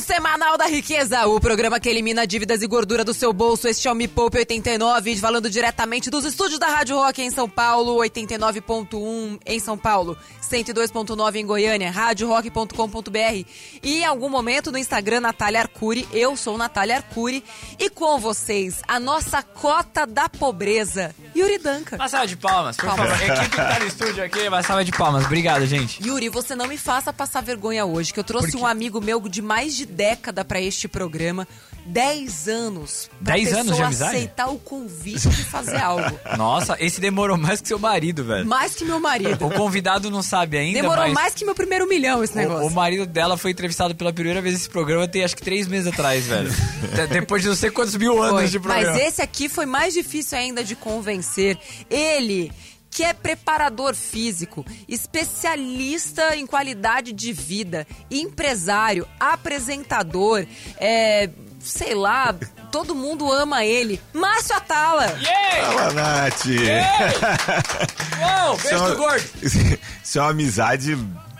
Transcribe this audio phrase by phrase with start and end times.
[0.00, 3.66] Semanal da riqueza, o programa que elimina dívidas e gordura do seu bolso.
[3.66, 7.48] Este é o Me Poupe 89, falando diretamente dos estúdios da Rádio Rock em São
[7.48, 13.44] Paulo, 89.1 em São Paulo, 102.9 em Goiânia, radiorock.com.br
[13.82, 16.06] e em algum momento no Instagram Natália Arcuri.
[16.12, 17.42] Eu sou Natália Arcuri
[17.78, 21.96] e com vocês a nossa cota da pobreza, Yuri Danca.
[21.96, 23.10] Uma salva de palmas, por Palmas.
[23.10, 23.26] favor.
[23.30, 25.24] Equipe que tá no estúdio aqui, uma salva de palmas.
[25.24, 26.06] Obrigado, gente.
[26.06, 29.40] Yuri, você não me faça passar vergonha hoje, que eu trouxe um amigo meu de
[29.40, 31.46] mais de década pra este programa.
[31.88, 33.08] 10 anos.
[33.22, 34.16] Pra 10 pessoa anos de amizade?
[34.16, 36.18] aceitar o convite de fazer algo.
[36.36, 38.44] Nossa, esse demorou mais que seu marido, velho.
[38.44, 39.46] Mais que meu marido.
[39.46, 42.66] O convidado não sabe ainda, Demorou mas mais que meu primeiro milhão esse o, negócio.
[42.66, 45.86] o marido dela foi entrevistado pela primeira vez nesse programa tem acho que três meses
[45.86, 46.50] atrás, velho.
[46.92, 48.48] De- Depois de não sei quantos mil anos Foi.
[48.48, 48.92] de programa.
[48.92, 51.56] Mas esse aqui foi mais difícil ainda de convencer.
[51.88, 52.50] Ele,
[52.96, 60.46] que é preparador físico, especialista em qualidade de vida, empresário, apresentador,
[60.78, 61.28] é,
[61.60, 62.34] sei lá,
[62.72, 64.00] todo mundo ama ele.
[64.14, 65.14] Márcio Atala.
[65.20, 65.72] Yeah!
[65.72, 66.46] Fala, Nath!
[68.46, 69.30] Uou, Isso beijo é do gordo.
[70.02, 70.96] Isso é uma amizade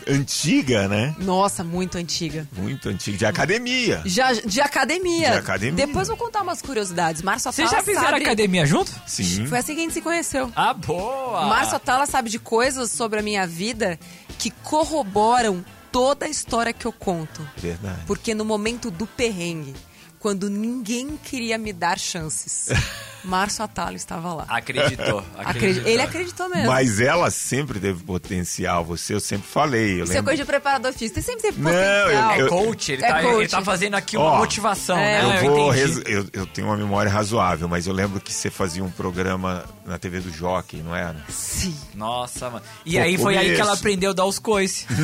[0.07, 1.15] antiga, né?
[1.19, 2.47] Nossa, muito antiga.
[2.53, 4.03] Muito antiga, de academia.
[4.05, 5.31] Já, de academia.
[5.33, 5.87] De academia.
[5.87, 7.23] Depois vou contar umas curiosidades.
[7.23, 8.25] Márcio Vocês já fizeram sabe...
[8.25, 8.93] academia junto?
[9.07, 9.47] Sim.
[9.47, 10.51] Foi assim que a gente se conheceu.
[10.55, 11.47] Ah, boa!
[11.47, 13.99] Márcio Atala sabe de coisas sobre a minha vida
[14.39, 17.47] que corroboram toda a história que eu conto.
[17.57, 18.03] Verdade.
[18.07, 19.75] Porque no momento do perrengue,
[20.19, 22.69] quando ninguém queria me dar chances,
[23.27, 24.45] Márcio Atala estava lá.
[24.49, 25.49] Acreditou, Acredi-
[25.81, 25.91] acreditou.
[25.93, 26.67] Ele acreditou mesmo.
[26.69, 30.01] Mas ela sempre teve potencial, você eu sempre falei.
[30.01, 31.15] Eu Isso é coisa de preparador físico.
[31.15, 32.31] Tem sempre teve Não, potencial.
[32.33, 33.37] É eu- coach, ele, É tá, coach.
[33.41, 35.23] ele tá fazendo aqui uma Ó, motivação, é.
[35.23, 35.41] né?
[35.47, 38.83] Eu, vou resu- eu, eu tenho uma memória razoável, mas eu lembro que você fazia
[38.85, 41.17] um programa na TV do Jockey, não era?
[41.29, 41.77] Sim.
[41.95, 42.65] Nossa, mano.
[42.85, 44.87] E Pô, aí foi aí que ela aprendeu a dar os coices.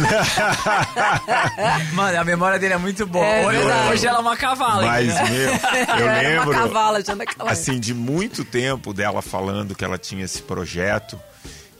[1.95, 3.25] mano, a memória dele é muito boa.
[3.25, 3.59] É hoje,
[3.93, 4.83] hoje ela é uma cavala.
[4.87, 5.51] Mas, entendeu?
[5.53, 6.51] meu, eu uma lembro.
[6.53, 8.12] cavala já naquela assim, de muito
[8.45, 11.19] tempo dela falando que ela tinha esse projeto.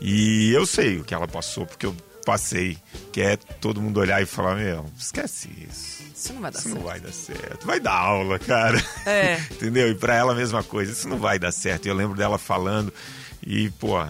[0.01, 1.95] E eu sei o que ela passou, porque eu
[2.25, 2.77] passei.
[3.13, 6.03] Que é todo mundo olhar e falar, meu, esquece isso.
[6.15, 6.87] Isso não vai dar Isso não certo.
[6.89, 7.67] vai dar certo.
[7.67, 8.85] Vai dar aula, cara.
[9.07, 9.35] É.
[9.51, 9.91] Entendeu?
[9.91, 10.93] E pra ela a mesma coisa.
[10.93, 11.87] Isso não vai dar certo.
[11.87, 12.93] E eu lembro dela falando.
[13.45, 14.01] E, pô,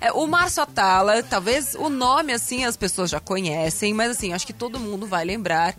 [0.00, 4.46] É, o Márcio Atala, talvez o nome, assim, as pessoas já conhecem, mas assim, acho
[4.46, 5.74] que todo mundo vai lembrar.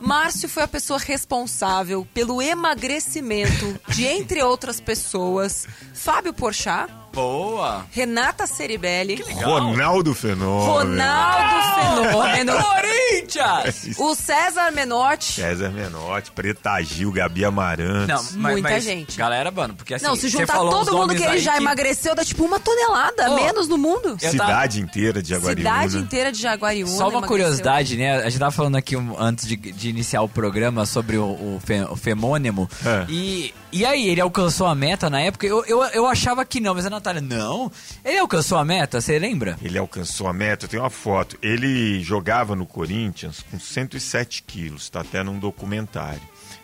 [0.00, 7.86] Márcio foi a pessoa responsável pelo emagrecimento de, entre outras pessoas, Fábio Porchat, Boa.
[7.92, 10.64] Renata Ceribelli, Ronaldo Fenômeno.
[10.64, 13.98] Ronaldo Fenômeno, Corinthians!
[13.98, 15.32] o César Menotti.
[15.34, 18.08] César Menotti, Preta Gil, Gabi Amarantos.
[18.32, 19.16] Não, mas, Muita mas, gente.
[19.16, 20.04] Galera, mano, porque assim.
[20.06, 23.36] Não, se juntar falou todo mundo que ele já emagreceu, dá tipo uma tonelada, Ô,
[23.36, 24.16] menos no mundo.
[24.18, 25.70] Cidade inteira de Jaguariúna.
[25.70, 26.90] Cidade inteira de Jaguariúna.
[26.92, 27.28] Só uma emagreceu.
[27.28, 28.16] curiosidade, né?
[28.16, 31.60] A gente tava falando aqui um- antes de, de iniciar o programa sobre o, o,
[31.64, 32.68] fe- o femônimo.
[32.84, 33.04] É.
[33.08, 35.46] E, e aí, ele alcançou a meta na época?
[35.46, 37.70] Eu, eu, eu achava que não, mas a Natália, não.
[38.04, 39.58] Ele alcançou a meta, você lembra?
[39.62, 41.36] Ele alcançou a meta, eu tenho uma foto.
[41.42, 46.20] Ele jogava no Corinthians com 107 quilos, tá até num documentário.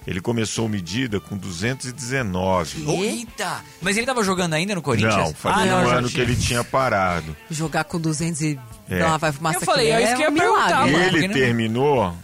[0.06, 2.84] Ele começou medida com 219.
[2.84, 2.90] Quê?
[2.90, 3.62] Eita!
[3.82, 5.14] Mas ele tava jogando ainda no Corinthians?
[5.14, 7.36] Não, fazia não, um já ano que ele tinha parado.
[7.50, 9.04] Jogar com 200 e É.
[9.04, 11.18] uma vai fumaça Eu falei, aqui é isso que eu um ia perguntar, milagre.
[11.18, 12.14] ele não- terminou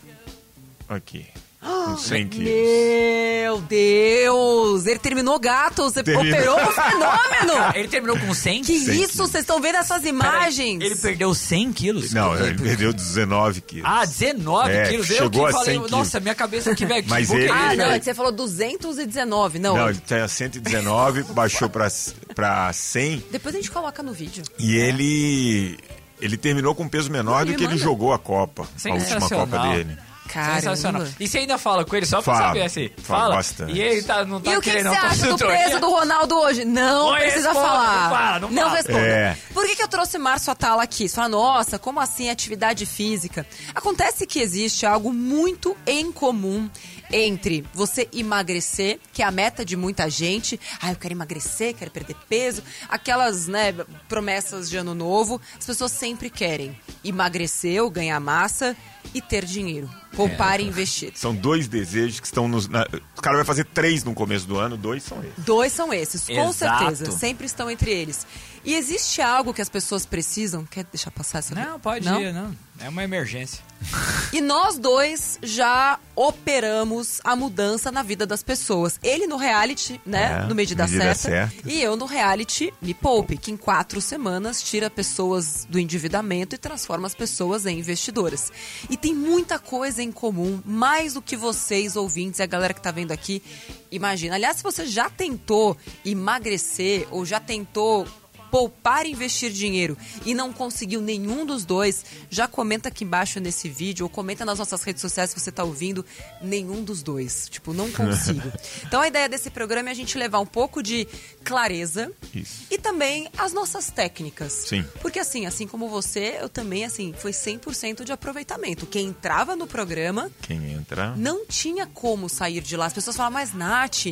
[0.88, 1.26] aqui,
[1.66, 2.49] com 100 quilos.
[2.50, 4.87] Meu Deus!
[4.87, 6.34] Ele terminou gato, você Terminou.
[6.38, 7.72] operou um fenômeno!
[7.75, 8.62] Ele terminou com 100?
[8.62, 9.16] Que 100 isso?
[9.19, 10.82] Vocês estão vendo essas Peraí, imagens?
[10.82, 12.12] Ele perdeu 100 quilos?
[12.12, 13.84] Não, ele perdeu 19 quilos.
[13.88, 15.10] Ah, 19 É, quilos.
[15.10, 15.91] Eu chegou que a falei, 100 quilos.
[15.91, 17.03] nossa, minha cabeça aqui, velho.
[17.04, 19.59] que Mas ele- Ah, não, é que você falou 219.
[19.59, 21.88] Não, Não, ele tinha 119, baixou pra,
[22.34, 24.43] pra 100 depois a gente coloca no vídeo.
[24.59, 25.78] e ele
[26.21, 29.28] ele terminou com peso menor do que ele jogou a Copa, a última.
[29.28, 29.97] Copa dele.
[30.32, 31.03] Sensacional.
[31.03, 31.16] Caramba.
[31.20, 32.91] E você ainda fala com ele só pra Falo, saber assim?
[32.98, 33.37] Fala.
[33.37, 33.72] bastante.
[33.72, 35.81] E ele tá, não tá E o que, que querendo você não acha do peso
[35.81, 36.64] do Ronaldo hoje?
[36.64, 38.01] Não, Não precisa responda, falar.
[38.03, 38.77] não fala, não fala.
[38.77, 38.98] responda.
[38.98, 39.36] É.
[39.53, 41.09] Por que, que eu trouxe Márcio Atala aqui?
[41.09, 43.47] Você fala, nossa, como assim atividade física?
[43.74, 46.68] Acontece que existe algo muito em comum
[47.12, 50.59] entre você emagrecer, que é a meta de muita gente.
[50.83, 52.62] Ah, eu quero emagrecer, quero perder peso.
[52.89, 53.72] Aquelas, né,
[54.09, 55.41] promessas de ano novo.
[55.59, 56.77] As pessoas sempre querem
[57.08, 58.76] emagrecer ou ganhar massa
[59.14, 59.88] e ter dinheiro.
[60.14, 61.12] Poupar e investir.
[61.14, 62.68] São dois desejos que estão nos.
[62.68, 62.86] na-
[63.16, 65.44] o cara vai fazer três no começo do ano, dois são esses.
[65.44, 66.86] Dois são esses, com Exato.
[66.94, 67.18] certeza.
[67.18, 68.26] Sempre estão entre eles.
[68.64, 70.64] E existe algo que as pessoas precisam.
[70.64, 72.56] Quer deixar passar essa Não, pode ir, não.
[72.80, 73.62] É uma emergência.
[74.32, 78.98] E nós dois já operamos a mudança na vida das pessoas.
[79.03, 80.41] Ele no reality, né?
[80.44, 81.70] É, no Medida, Medida certa, Certa.
[81.70, 86.58] E eu no reality Me Poupe, que em quatro semanas tira pessoas do endividamento e
[86.58, 88.51] transforma as pessoas em investidoras.
[88.89, 92.81] E tem muita coisa em comum, mais do que vocês, ouvintes, e a galera que
[92.81, 93.43] tá vendo aqui,
[93.91, 94.37] imagina.
[94.37, 98.07] Aliás, se você já tentou emagrecer ou já tentou
[98.56, 103.68] poupar e investir dinheiro e não conseguiu nenhum dos dois, já comenta aqui embaixo nesse
[103.68, 106.03] vídeo ou comenta nas nossas redes sociais se você está ouvindo
[106.41, 107.50] nenhum dos dois.
[107.50, 108.50] Tipo, não consigo.
[108.82, 111.06] então a ideia desse programa é a gente levar um pouco de
[111.44, 112.64] clareza Isso.
[112.70, 114.54] e também as nossas técnicas.
[114.54, 114.86] Sim.
[115.03, 118.86] Porque assim, assim como você, eu também assim, foi 100% de aproveitamento.
[118.86, 121.14] Quem entrava no programa Quem entra.
[121.14, 122.86] não tinha como sair de lá.
[122.86, 124.06] As pessoas falavam, mas Nath,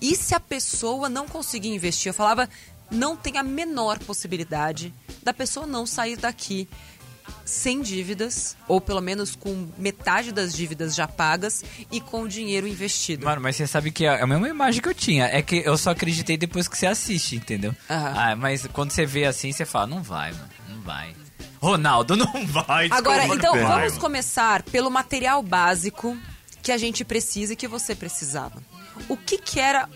[0.00, 2.08] e se a pessoa não conseguir investir?
[2.08, 2.48] Eu falava,
[2.90, 6.68] não tem a menor possibilidade da pessoa não sair daqui
[7.44, 12.66] sem dívidas, ou pelo menos com metade das dívidas já pagas e com o dinheiro
[12.66, 13.24] investido.
[13.24, 15.26] Mano, mas você sabe que é a mesma imagem que eu tinha.
[15.26, 17.74] É que eu só acreditei depois que você assiste, entendeu?
[17.88, 18.14] Aham.
[18.16, 21.14] Ah, mas quando você vê assim, você fala, não vai, mano, não vai.
[21.60, 22.88] Ronaldo, não vai.
[22.90, 24.00] Agora, desculpa, então, vai, vamos mano.
[24.00, 26.16] começar pelo material básico
[26.62, 28.62] que a gente precisa e que você precisava.
[29.08, 29.88] O que, que era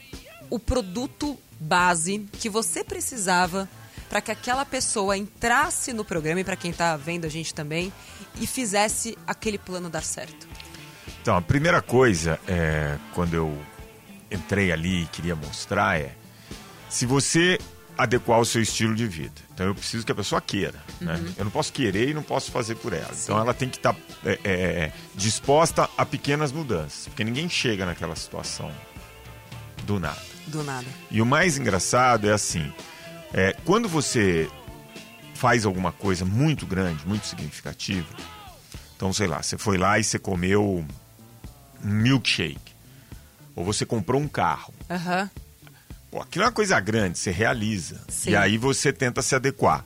[0.50, 3.68] o produto base que você precisava
[4.08, 7.92] para que aquela pessoa entrasse no programa e para quem está vendo a gente também
[8.40, 10.46] e fizesse aquele plano dar certo?
[11.20, 13.58] Então, a primeira coisa, é, quando eu
[14.30, 16.14] entrei ali e queria mostrar, é
[16.88, 17.58] se você
[17.96, 19.40] adequar o seu estilo de vida.
[19.52, 20.82] Então, eu preciso que a pessoa queira.
[21.00, 21.18] Né?
[21.38, 23.10] Eu não posso querer e não posso fazer por ela.
[23.22, 27.06] Então, ela tem que estar é, é, disposta a pequenas mudanças.
[27.06, 28.70] Porque ninguém chega naquela situação
[29.84, 30.33] do nada.
[30.46, 30.86] Do nada.
[31.10, 32.72] E o mais engraçado é assim:
[33.32, 34.48] é, quando você
[35.34, 38.08] faz alguma coisa muito grande, muito significativa,
[38.96, 40.84] então sei lá, você foi lá e você comeu
[41.82, 42.72] um milkshake,
[43.54, 44.72] ou você comprou um carro.
[44.90, 45.30] Aham.
[46.10, 48.00] Pô, aquilo é uma coisa grande, você realiza.
[48.08, 48.30] Sim.
[48.30, 49.84] E aí você tenta se adequar.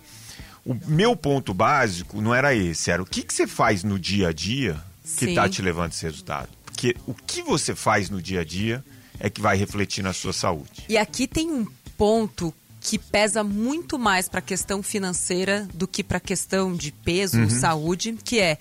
[0.64, 4.28] O meu ponto básico não era esse, era o que, que você faz no dia
[4.28, 4.78] a dia
[5.16, 6.50] que está te levando esse resultado.
[6.66, 8.84] Porque o que você faz no dia a dia
[9.20, 10.84] é que vai refletir na sua saúde.
[10.88, 11.66] E aqui tem um
[11.96, 16.92] ponto que pesa muito mais para a questão financeira do que para a questão de
[16.92, 17.50] peso Uhum.
[17.50, 18.56] saúde, que é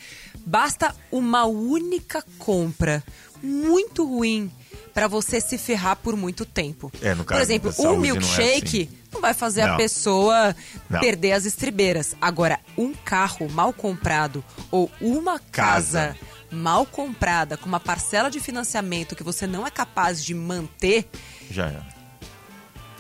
[0.45, 3.04] basta uma única compra
[3.44, 4.51] muito ruim
[4.94, 6.92] para você se ferrar por muito tempo.
[7.01, 8.98] É, no por caso exemplo, da um saúde não é milkshake assim.
[9.13, 9.77] não vai fazer a Não.
[9.77, 10.56] pessoa
[10.89, 11.00] Não.
[11.00, 12.15] perder as estribeiras.
[12.19, 16.18] Agora, um carro mal comprado ou uma casa, Casa.
[16.52, 21.10] Mal comprada com uma parcela de financiamento que você não é capaz de manter,
[21.52, 21.86] Já era.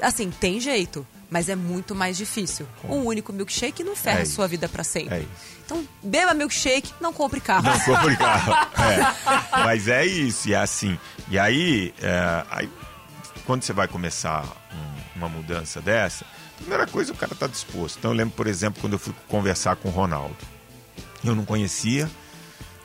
[0.01, 2.67] assim, tem jeito, mas é muito mais difícil.
[2.83, 5.15] Um único milkshake não ferra É a sua vida pra sempre.
[5.15, 5.25] É.
[5.65, 7.63] Então, beba milkshake, não compre carro.
[7.63, 8.53] Não compre carro.
[8.81, 9.63] É.
[9.63, 10.97] Mas é isso, e é assim.
[11.29, 12.69] E aí, é, aí
[13.45, 14.43] quando você vai começar
[14.73, 16.25] um- uma mudança dessa,
[16.57, 17.97] primeira coisa o cara está disposto.
[17.97, 20.35] Então eu lembro, por exemplo, quando eu fui conversar com o Ronaldo.
[21.23, 22.09] Eu não conhecia,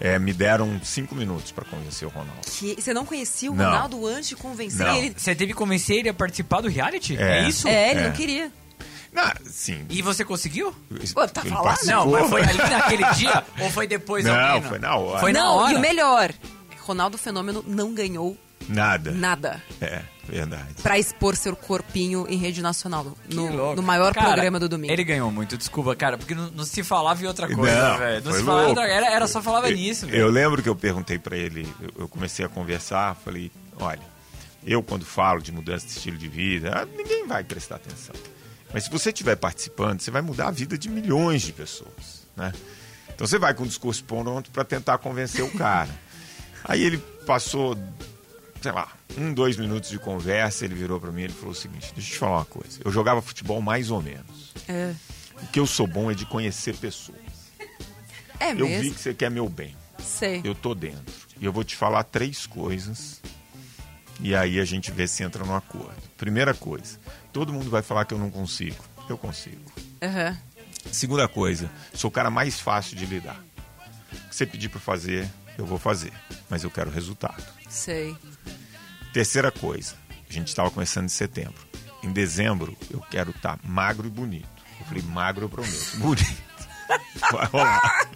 [0.04, 2.40] é, me deram cinco minutos para convencer o Ronaldo.
[2.44, 3.64] Que você não conhecia o Não.
[3.64, 4.96] Ronaldo antes de convencer Não.
[4.96, 5.14] ele?
[5.16, 7.16] Você teve que convencer ele a participar do reality?
[7.16, 7.38] É.
[7.44, 7.68] É, isso?
[7.68, 8.04] É, ele É.
[8.08, 8.50] não queria.
[9.12, 9.86] Não, sim.
[9.88, 10.74] E você conseguiu?
[11.14, 11.64] Pô, tá ele falando?
[11.64, 12.04] participou.
[12.06, 15.20] Não, mas foi ali naquele dia ou foi depois Não, alguém, foi na hora.
[15.20, 15.72] Foi na não, hora.
[15.72, 16.32] e o melhor,
[16.80, 18.36] Ronaldo Fenômeno não ganhou
[18.68, 19.12] Nada.
[19.12, 20.74] nada É, verdade.
[20.82, 24.92] pra expor seu corpinho em rede nacional, no, no maior Cara, programa do domingo.
[24.92, 28.24] Ele ganhou muito, desculpa, cara, porque não, não se falava em outra coisa, Não, velho.
[28.24, 30.28] Não foi se falava outra era, era só falava Eu- nisso, Eu velho.
[30.30, 34.02] lembro que eu perguntei pra ele, eu, eu comecei a conversar, falei, olha,
[34.64, 38.14] eu quando falo de mudança de estilo de vida, ah, ninguém vai prestar atenção.
[38.72, 42.52] Mas se você estiver participando, você vai mudar a vida de milhões de pessoas, né?
[43.14, 45.90] Então você vai com o discurso pronto para tentar convencer o cara.
[46.64, 47.76] Aí ele passou,
[48.62, 48.88] sei lá,
[49.18, 52.10] um, dois minutos de conversa, ele virou para mim e ele falou o seguinte, deixa
[52.10, 54.52] eu te falar uma coisa, eu jogava futebol mais ou menos.
[54.68, 54.94] É,
[55.42, 57.18] O que eu sou bom é de conhecer pessoas.
[58.40, 58.94] é Eu vi mesmo?
[58.94, 59.76] que você quer meu bem.
[59.98, 60.40] Sei.
[60.44, 61.14] Eu tô dentro.
[61.40, 63.20] E eu vou te falar três coisas.
[64.20, 65.96] E aí a gente vê se entra no acordo.
[66.16, 66.98] Primeira coisa,
[67.32, 68.76] todo mundo vai falar que eu não consigo.
[69.08, 69.60] Eu consigo.
[70.00, 70.38] Aham.
[70.90, 73.40] Segunda coisa, sou o cara mais fácil de lidar.
[74.12, 75.28] O que você pedir para fazer,
[75.58, 76.12] eu vou fazer.
[76.50, 77.42] Mas eu quero resultado.
[77.68, 78.16] Sei.
[79.12, 79.94] Terceira coisa,
[80.28, 81.54] a gente estava começando em setembro.
[82.02, 84.48] Em dezembro, eu quero estar magro e bonito.
[84.80, 85.96] Eu falei, magro eu prometo.
[85.98, 86.42] Bonito.
[87.30, 88.06] Vai rolar.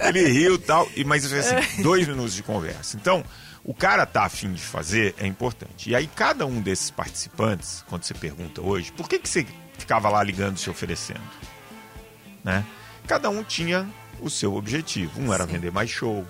[0.00, 2.96] ele riu e tal, e, mas assim, dois minutos de conversa.
[2.96, 3.24] Então,
[3.64, 5.90] o cara tá afim de fazer é importante.
[5.90, 9.46] E aí, cada um desses participantes, quando você pergunta hoje, por que, que você
[9.78, 11.20] ficava lá ligando se oferecendo?
[12.44, 12.64] Né?
[13.06, 13.88] Cada um tinha
[14.20, 15.20] o seu objetivo.
[15.20, 15.52] Um era Sim.
[15.52, 16.26] vender mais show,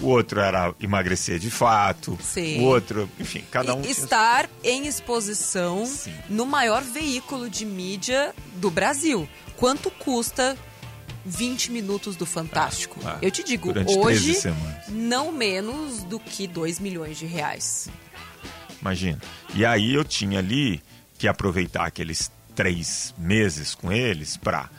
[0.00, 2.60] o outro era emagrecer de fato, Sim.
[2.60, 6.12] o outro, enfim, cada um E tinha estar em exposição Sim.
[6.28, 9.28] no maior veículo de mídia do Brasil.
[9.56, 10.56] Quanto custa
[11.26, 12.98] 20 minutos do Fantástico?
[13.04, 14.88] Ah, Eu te digo, hoje, 13 semanas.
[14.88, 17.88] não menos do que 2 milhões de reais.
[18.80, 19.20] Imagina.
[19.54, 20.82] E aí eu tinha ali
[21.18, 24.70] que aproveitar aqueles três meses com eles para,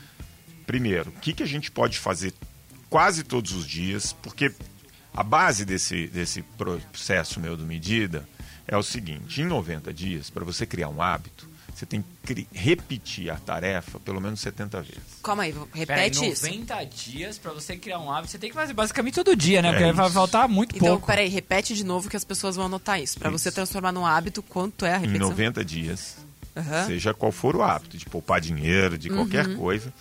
[0.65, 2.33] primeiro, o que, que a gente pode fazer
[2.89, 4.51] quase todos os dias, porque
[5.13, 8.27] a base desse, desse processo meu do medida
[8.67, 13.29] é o seguinte: em 90 dias, para você criar um hábito, você tem que repetir
[13.31, 15.01] a tarefa pelo menos 70 vezes.
[15.23, 15.69] Calma aí, Peraí,
[16.09, 16.45] repete isso.
[16.45, 19.69] 90 dias pra você criar um hábito, você tem que fazer basicamente todo dia, né?
[19.69, 20.13] É Porque vai isso.
[20.13, 21.07] faltar muito Então, pouco.
[21.07, 23.17] peraí, repete de novo que as pessoas vão anotar isso.
[23.17, 23.39] Pra Isso.
[23.39, 25.29] você transformar num hábito, quanto é a Em repetição?
[25.29, 26.17] 90 dias,
[26.55, 26.85] Aham.
[26.85, 29.91] seja qual for o hábito, de poupar dinheiro, de qualquer coisa,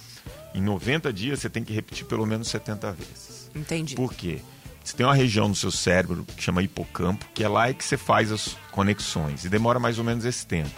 [0.55, 3.49] em 90 dias você tem que repetir pelo menos 70 vezes.
[3.55, 3.95] Entendi.
[3.95, 4.41] Por quê?
[4.83, 7.85] Você tem uma região no seu cérebro que chama hipocampo, que é lá é que
[7.85, 9.45] você faz as conexões.
[9.45, 10.71] E demora mais ou menos esse tempo.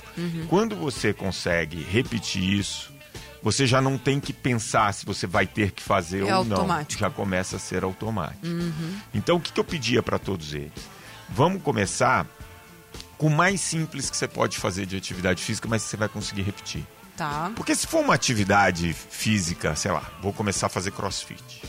[0.49, 2.93] Quando você consegue repetir isso,
[3.43, 6.57] você já não tem que pensar se você vai ter que fazer É ou não.
[6.59, 7.01] automático.
[7.01, 8.47] Já começa a ser automático.
[9.15, 10.73] Então, o que, que eu pedia para todos eles?
[11.31, 12.27] Vamos começar
[13.17, 16.43] com o mais simples que você pode fazer de atividade física, mas você vai conseguir
[16.43, 16.85] repetir.
[17.17, 17.51] Tá.
[17.55, 21.63] Porque se for uma atividade física, sei lá, vou começar a fazer crossfit.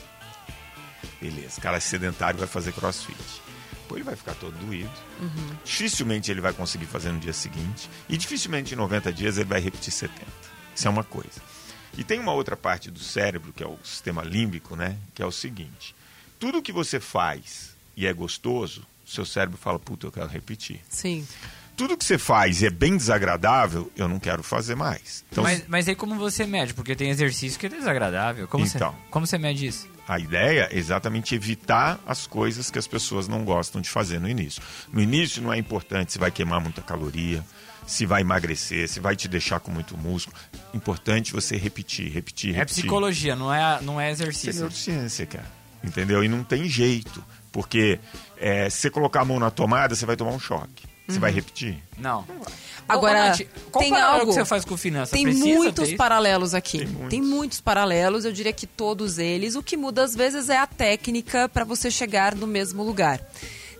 [1.22, 3.18] Beleza, cara sedentário vai fazer crossfit.
[3.88, 4.92] Pô, ele vai ficar todo doído.
[5.64, 7.90] Dificilmente ele vai conseguir fazer no dia seguinte.
[8.08, 10.26] E dificilmente em 90 dias ele vai repetir 70.
[10.76, 11.42] Isso é uma coisa.
[11.98, 14.98] E tem uma outra parte do cérebro, que é o sistema límbico, né?
[15.14, 15.96] Que é o seguinte:
[16.40, 20.82] tudo que você faz e é gostoso, seu cérebro fala, puta, eu quero repetir.
[20.90, 21.28] Sim.
[21.75, 25.25] Tudo que você faz e é bem desagradável, eu não quero fazer mais.
[25.32, 26.74] Então, Mas, mas aí como você mede?
[26.74, 28.48] Porque tem exercício que é desagradável.
[28.48, 28.92] Como, Então.
[28.92, 29.88] você, como você mede isso?
[30.08, 34.30] A ideia é exatamente evitar as coisas que as pessoas não gostam de fazer no
[34.30, 34.62] início.
[34.92, 37.44] No início não é importante se vai queimar muita caloria,
[37.88, 40.38] se vai emagrecer, se vai te deixar com muito músculo.
[40.74, 42.82] Importante você repetir, repetir, É repetir.
[42.84, 44.53] psicologia, não é, não é Isso é exercício.
[44.62, 45.51] neurociência, cara.
[45.84, 46.24] Entendeu?
[46.24, 47.24] E não tem jeito.
[47.51, 48.00] Porque
[48.38, 50.86] é, se você colocar a mão na tomada, você vai tomar um choque.
[51.08, 51.78] Você vai repetir?
[51.98, 52.26] Não.
[52.88, 53.42] Agora, Ô, Nath,
[53.72, 55.10] qual tem paralelo algo- que você faz com finanças?
[55.12, 55.98] Tem Precisa muitos ter isso?
[55.98, 56.78] paralelos aqui.
[56.80, 57.10] Tem muitos.
[57.10, 59.56] Tem muitos paralelos, eu diria que todos eles.
[59.56, 63.22] O que muda às vezes é a técnica para você chegar no mesmo lugar.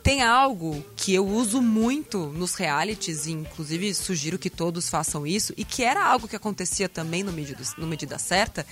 [0.03, 5.53] Tem algo que eu uso muito nos realities, e inclusive sugiro que todos façam isso,
[5.56, 8.65] e que era algo que acontecia também no Medida, no medida Certa,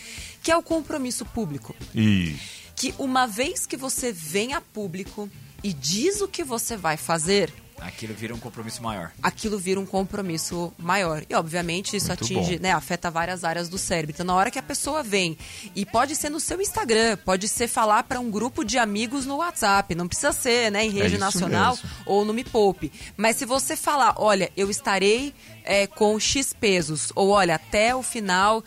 [0.43, 1.73] que é o compromisso público.
[1.95, 2.35] E
[2.75, 5.29] Que uma vez que você vem a público
[5.63, 9.11] e diz o que você vai fazer, Aquilo vira um compromisso maior.
[9.21, 11.23] aquilo vira um compromisso maior.
[11.29, 12.61] E, obviamente, isso Muito atinge, bom.
[12.63, 14.13] né, afeta várias áreas do cérebro.
[14.13, 15.37] Então, na hora que a pessoa vem,
[15.75, 19.37] e pode ser no seu Instagram, pode ser falar para um grupo de amigos no
[19.37, 21.89] WhatsApp, não precisa ser, né, em rede isso nacional mesmo.
[22.05, 22.91] ou no Me Poupe.
[23.17, 25.33] Mas se você falar, olha, eu estarei
[25.63, 28.63] é, com X pesos, ou olha, até o final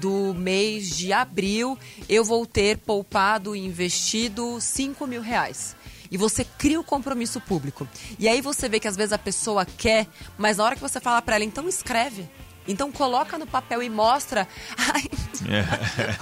[0.00, 5.75] do mês de abril, eu vou ter poupado e investido 5 mil reais.
[6.10, 7.88] E você cria o compromisso público.
[8.18, 11.00] E aí você vê que às vezes a pessoa quer, mas na hora que você
[11.00, 12.28] fala pra ela, então escreve.
[12.68, 14.48] Então coloca no papel e mostra.
[14.76, 15.04] Ai,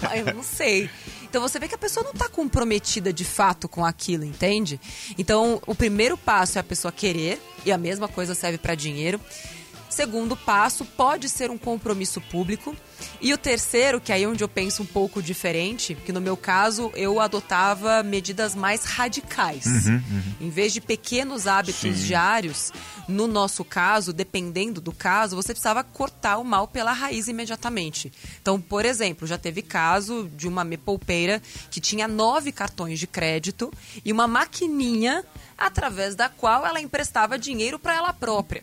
[0.03, 0.91] ai, eu não sei.
[1.23, 4.81] Então você vê que a pessoa não está comprometida de fato com aquilo, entende?
[5.19, 9.21] Então o primeiro passo é a pessoa querer, e a mesma coisa serve para dinheiro.
[9.95, 12.75] Segundo passo pode ser um compromisso público.
[13.21, 16.37] E o terceiro, que aí é onde eu penso um pouco diferente, que no meu
[16.37, 19.87] caso eu adotava medidas mais radicais.
[20.41, 22.07] Em vez de pequenos hábitos Sim.
[22.07, 22.73] diários,
[23.07, 28.13] no nosso caso, dependendo do caso, você precisava cortar o mal pela raiz imediatamente.
[28.43, 33.07] Então, por exemplo, já teve caso de uma me poupeira que tinha nove cartões de
[33.07, 33.73] crédito
[34.05, 35.25] e uma maquininha
[35.57, 38.61] através da qual ela emprestava dinheiro para ela própria.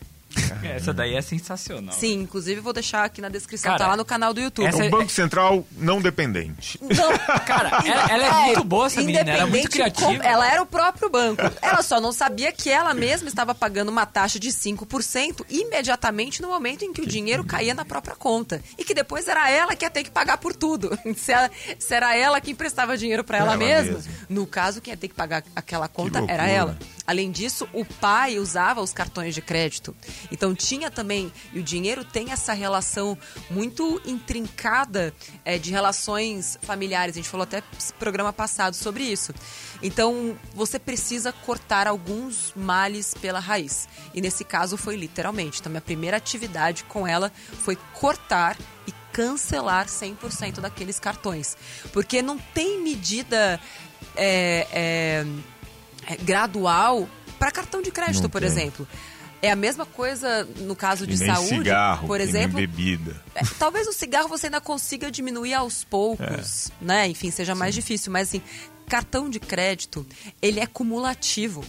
[0.62, 1.94] Essa daí é sensacional.
[1.94, 4.66] Sim, inclusive vou deixar aqui na descrição, Cara, tá lá no canal do YouTube.
[4.66, 6.78] essa é é- um banco central não dependente.
[6.82, 10.22] Não, Cara, ela, ela é muito boa essa menina, ela é muito independente criativa.
[10.22, 11.42] com- ela era o próprio banco.
[11.60, 16.48] Ela só não sabia que ela mesma estava pagando uma taxa de 5% imediatamente no
[16.48, 18.62] momento em que o dinheiro caía na própria conta.
[18.78, 20.96] E que depois era ela que ia ter que pagar por tudo.
[21.16, 24.12] Se, ela- se era ela que emprestava dinheiro para ela, Ela mesma, mesma.
[24.28, 26.76] no caso, quem ia ter que pagar aquela conta era ela.
[27.06, 29.94] Além disso, o pai usava os cartões de crédito.
[30.30, 33.18] Então tinha também, e o dinheiro tem essa relação
[33.50, 35.12] muito intrincada
[35.44, 37.16] é, de relações familiares.
[37.16, 37.62] A gente falou até
[37.98, 39.34] programa passado sobre isso.
[39.82, 43.88] Então você precisa cortar alguns males pela raiz.
[44.14, 45.60] E nesse caso foi literalmente.
[45.60, 48.56] Então minha primeira atividade com ela foi cortar
[48.86, 51.56] e cancelar 100% daqueles cartões.
[51.92, 53.60] Porque não tem medida.
[54.16, 55.26] É, é,
[56.22, 58.50] gradual para cartão de crédito, Não por tem.
[58.50, 58.86] exemplo.
[59.40, 62.56] É a mesma coisa no caso de saúde, cigarro, por exemplo.
[62.58, 63.20] bebida.
[63.34, 66.72] É, talvez o cigarro você ainda consiga diminuir aos poucos, É.
[66.84, 67.08] né?
[67.08, 68.40] Enfim, seja mais difícil, mas assim,
[68.86, 70.06] cartão de crédito,
[70.40, 71.64] ele é cumulativo.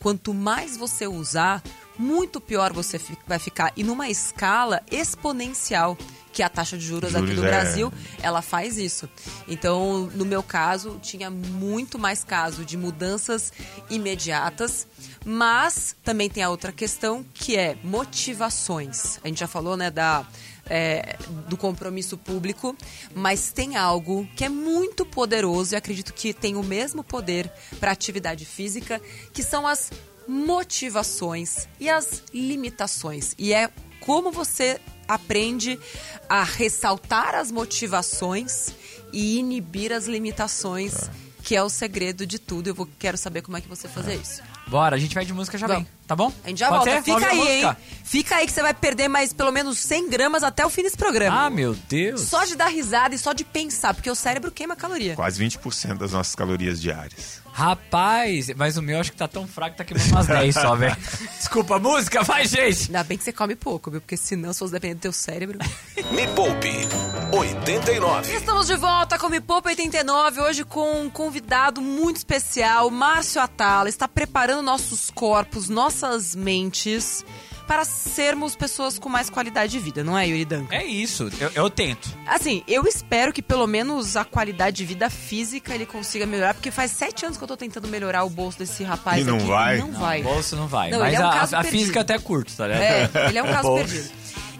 [0.00, 1.62] Quanto mais você usar,
[1.98, 5.98] muito pior você vai ficar e numa escala exponencial,
[6.38, 7.92] que a taxa de juros, aqui Juros do é- Brasil,
[8.22, 9.08] ela faz isso.
[9.48, 13.52] Então, no meu caso, tinha muito mais caso de mudanças
[13.90, 14.86] imediatas,
[15.24, 19.18] mas também tem a outra questão que é motivações.
[19.24, 20.24] A gente já falou, né, da
[20.70, 21.16] é,
[21.48, 22.76] do compromisso público,
[23.16, 27.90] mas tem algo que é muito poderoso e acredito que tem o mesmo poder para
[27.90, 29.02] atividade física,
[29.32, 29.90] que são as
[30.28, 33.34] motivações e as limitações.
[33.36, 35.78] E é como você aprende
[36.28, 38.74] a ressaltar as motivações
[39.12, 41.10] e inibir as limitações,
[41.42, 42.68] que é o segredo de tudo.
[42.68, 44.42] Eu vou, quero saber como é que você fazer isso.
[44.66, 45.84] Bora, a gente vai de música já Vamos.
[45.84, 46.32] vem, tá bom?
[46.42, 47.04] A gente já Pode volta.
[47.04, 47.14] ser?
[47.14, 47.76] Fica aí, hein?
[48.02, 50.96] Fica aí que você vai perder mais pelo menos 100 gramas até o fim desse
[50.96, 51.44] programa.
[51.44, 52.22] Ah, meu Deus.
[52.22, 55.14] Só de dar risada e só de pensar, porque o cérebro queima caloria.
[55.14, 57.42] Quase 20% das nossas calorias diárias.
[57.52, 60.76] Rapaz, mas o meu acho que tá tão fraco que tá queimando umas 10 só,
[60.76, 60.96] velho.
[61.36, 62.86] Desculpa, música, vai, gente.
[62.86, 64.00] Ainda bem que você come pouco, viu?
[64.00, 65.58] Porque senão, se fosse depender do teu cérebro.
[66.12, 66.70] Me Poupe
[67.32, 68.32] 89.
[68.32, 73.88] Estamos de volta com Me Poupa 89, hoje com um convidado muito especial, Márcio Atala.
[73.88, 75.97] Está preparando nossos corpos, nossas
[76.34, 77.24] mentes
[77.66, 80.74] para sermos pessoas com mais qualidade de vida, não é, Yuri Duncan?
[80.74, 82.08] É isso, eu, eu tento.
[82.26, 86.70] Assim, eu espero que pelo menos a qualidade de vida física ele consiga melhorar, porque
[86.70, 89.46] faz sete anos que eu tô tentando melhorar o bolso desse rapaz E não aqui.
[89.46, 89.76] vai?
[89.76, 90.20] Não vai.
[90.22, 92.50] O bolso não vai, Não, mas ele é um a, caso a física até curto,
[92.56, 92.82] tá ligado?
[92.82, 94.10] É, ele é um caso perdido.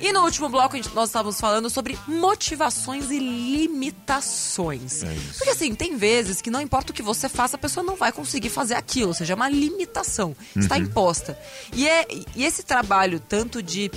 [0.00, 5.02] E no último bloco gente- nós estávamos falando sobre motivações e limitações.
[5.02, 5.14] É.
[5.36, 8.12] Porque assim, tem vezes que não importa o que você faça, a pessoa não vai
[8.12, 10.82] conseguir fazer aquilo, ou seja, é uma limitação, está Uhum.
[10.82, 11.38] imposta.
[11.74, 13.90] E, é, e esse trabalho tanto de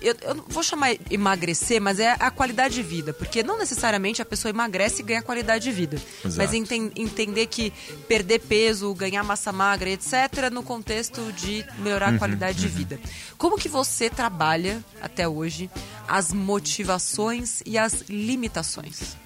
[0.00, 3.12] eu, eu não vou chamar emagrecer, mas é a qualidade de vida.
[3.12, 5.96] Porque não necessariamente a pessoa emagrece e ganha qualidade de vida.
[6.24, 6.36] Exato.
[6.36, 7.72] Mas enten- entender que
[8.08, 12.98] perder peso, ganhar massa magra, etc., no contexto de melhorar Uhum, a qualidade de vida.
[13.38, 15.70] Como que você trabalha até hoje
[16.08, 19.16] as motivações e as limitações?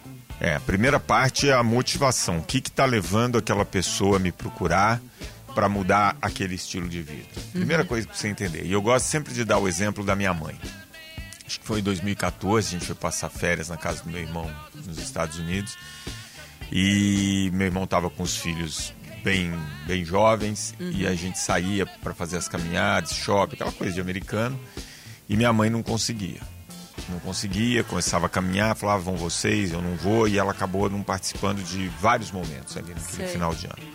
[0.40, 2.38] É, a primeira parte é a motivação.
[2.38, 5.00] O que está levando aquela pessoa a me procurar
[5.54, 7.28] para mudar aquele estilo de vida?
[7.52, 8.64] Primeira coisa para você entender.
[8.64, 10.58] E eu gosto sempre de dar o exemplo da minha mãe.
[11.46, 14.50] Acho que foi em 2014, a gente foi passar férias na casa do meu irmão
[14.74, 15.76] nos Estados Unidos.
[16.70, 19.52] E meu irmão estava com os filhos bem,
[19.86, 24.58] bem jovens e a gente saía para fazer as caminhadas, shopping, aquela coisa de americano.
[25.28, 26.40] E minha mãe não conseguia.
[27.08, 30.28] Não conseguia, começava a caminhar, falava, vão vocês, eu não vou.
[30.28, 33.28] E ela acabou não participando de vários momentos ali naquele Sei.
[33.28, 33.92] final de ano.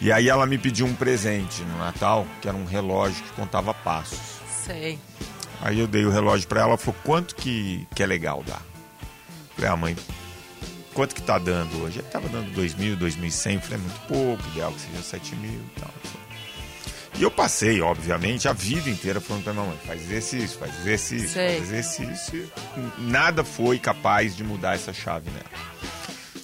[0.00, 3.72] E aí ela me pediu um presente no Natal, que era um relógio que contava
[3.72, 4.18] passos.
[4.64, 4.98] Sei.
[5.60, 8.62] Aí eu dei o relógio pra ela, ela falou, quanto que, que é legal dar?
[9.54, 9.96] Falei, ah, mãe,
[10.92, 11.98] quanto que tá dando hoje?
[12.00, 15.80] Ele tava dando 2.000, 2.100, falei, é muito pouco, ideal que seja 7 mil e
[15.80, 15.90] tal.
[17.18, 21.28] E eu passei, obviamente, a vida inteira falando pra minha mãe, faz exercício, faz exercício,
[21.30, 21.56] Sei.
[21.56, 22.52] faz exercício.
[22.98, 25.46] Nada foi capaz de mudar essa chave nela.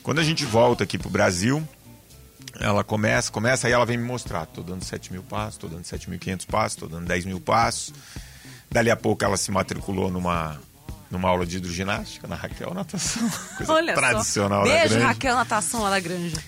[0.03, 1.63] Quando a gente volta aqui pro Brasil,
[2.61, 4.47] ela começa, começa, aí ela vem me mostrar.
[4.47, 7.93] Tô dando 7 mil passos, tô dando 7.500 passos, tô dando 10 mil passos.
[8.71, 10.59] Dali a pouco ela se matriculou numa,
[11.11, 13.29] numa aula de hidroginástica na Raquel Natação.
[13.57, 14.73] Coisa Olha tradicional só.
[14.73, 14.99] da Beijo.
[14.99, 16.43] Raquel Natação, lá granja.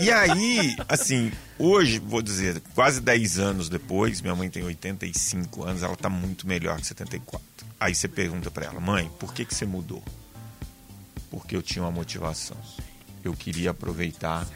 [0.00, 5.64] E, e aí, assim, hoje, vou dizer, quase 10 anos depois, minha mãe tem 85
[5.64, 7.46] anos, ela tá muito melhor que 74.
[7.78, 10.02] Aí você pergunta pra ela, mãe, por que, que você mudou?
[11.30, 12.56] Porque eu tinha uma motivação.
[13.24, 14.46] Eu queria aproveitar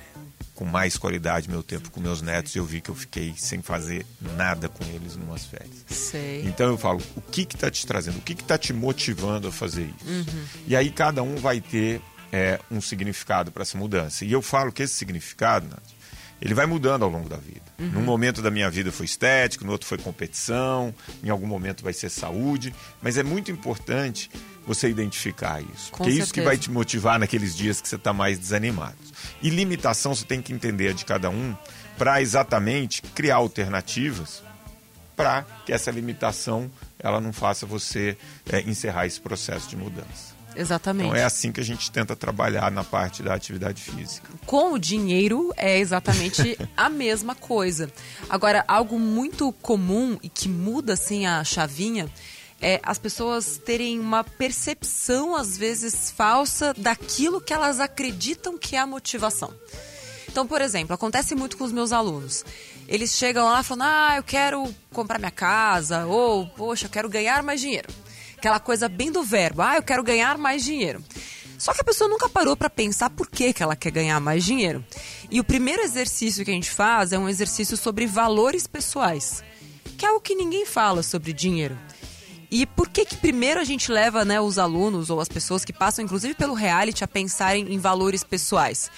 [0.57, 3.62] com mais qualidade meu tempo com meus netos e eu vi que eu fiquei sem
[3.62, 4.05] fazer
[4.37, 5.85] nada com eles numas férias.
[5.87, 6.42] Sei.
[6.47, 8.19] Então eu falo, o que que tá te trazendo?
[8.19, 10.27] O que que tá te motivando a fazer isso?
[10.66, 12.01] E aí cada um vai ter
[12.33, 14.25] é, um significado para essa mudança.
[14.25, 15.97] E eu falo que esse significado, Nath,
[16.40, 17.64] ele vai mudando ao longo da vida.
[17.79, 21.92] Num momento da minha vida foi estético, no outro foi competição, em algum momento vai
[21.92, 24.31] ser saúde, mas é muito importante
[24.67, 25.93] você identificar isso.
[25.93, 28.97] Com porque é isso que vai te motivar naqueles dias que você está mais desanimado.
[29.41, 31.55] E limitação você tem que entender a de cada um,
[31.97, 34.43] para exatamente criar alternativas
[35.17, 38.19] para que essa limitação ela não faça você
[38.51, 40.37] é, encerrar esse processo de mudança.
[40.55, 41.09] Exatamente.
[41.09, 44.29] Então é assim que a gente tenta trabalhar na parte da atividade física.
[44.47, 47.91] Com o dinheiro é exatamente a mesma coisa.
[48.29, 52.09] Agora, algo muito comum e que muda assim a chavinha
[52.61, 58.79] é as pessoas terem uma percepção às vezes falsa daquilo que elas acreditam que é
[58.79, 59.53] a motivação.
[60.29, 62.45] Então, por exemplo, acontece muito com os meus alunos.
[62.87, 67.42] Eles chegam lá falando: "Ah, eu quero comprar minha casa" ou "Poxa, eu quero ganhar
[67.42, 67.88] mais dinheiro".
[68.37, 71.03] Aquela coisa bem do verbo: "Ah, eu quero ganhar mais dinheiro".
[71.59, 74.45] Só que a pessoa nunca parou para pensar por que, que ela quer ganhar mais
[74.45, 74.85] dinheiro.
[75.31, 79.42] E o primeiro exercício que a gente faz é um exercício sobre valores pessoais,
[79.97, 81.79] que é o que ninguém fala sobre dinheiro.
[82.51, 85.73] E por que que primeiro a gente leva né, os alunos ou as pessoas que
[85.73, 88.91] passam, inclusive pelo reality, a pensarem em valores pessoais?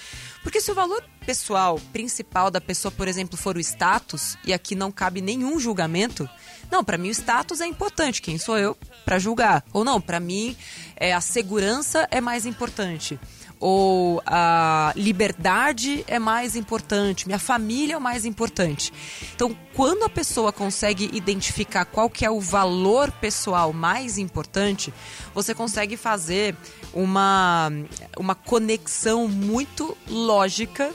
[0.43, 4.75] Porque se o valor pessoal principal da pessoa, por exemplo, for o status, e aqui
[4.75, 6.29] não cabe nenhum julgamento,
[6.71, 9.65] não, para mim o status é importante, quem sou eu para julgar?
[9.73, 10.55] Ou não, para mim
[10.95, 13.19] é, a segurança é mais importante
[13.59, 18.93] ou a liberdade é mais importante, minha família é o mais importante.
[19.35, 24.93] Então, quando a pessoa consegue identificar qual que é o valor pessoal mais importante,
[25.33, 26.55] você consegue fazer
[26.93, 27.69] uma,
[28.17, 30.91] uma conexão muito lógica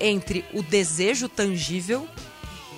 [0.00, 2.08] entre o desejo tangível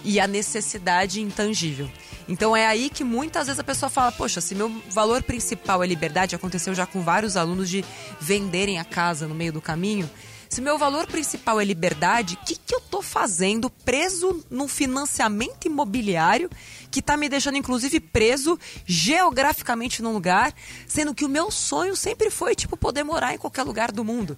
[0.04, 1.90] e a necessidade intangível.
[2.28, 5.86] Então é aí que muitas vezes a pessoa fala: Poxa, se meu valor principal é
[5.86, 7.84] liberdade, aconteceu já com vários alunos de
[8.20, 10.08] venderem a casa no meio do caminho.
[10.50, 15.66] Se meu valor principal é liberdade, o que, que eu estou fazendo preso num financiamento
[15.66, 16.50] imobiliário
[16.90, 20.52] que está me deixando, inclusive, preso geograficamente num lugar,
[20.88, 24.36] sendo que o meu sonho sempre foi, tipo, poder morar em qualquer lugar do mundo.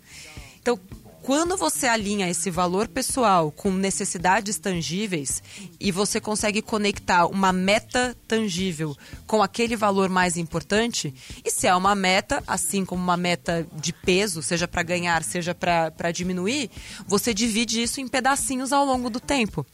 [0.60, 0.78] Então,
[1.22, 5.40] quando você alinha esse valor pessoal com necessidades tangíveis
[5.78, 11.74] e você consegue conectar uma meta tangível com aquele valor mais importante, e se é
[11.74, 16.70] uma meta, assim como uma meta de peso, seja para ganhar, seja para diminuir,
[17.06, 19.64] você divide isso em pedacinhos ao longo do tempo.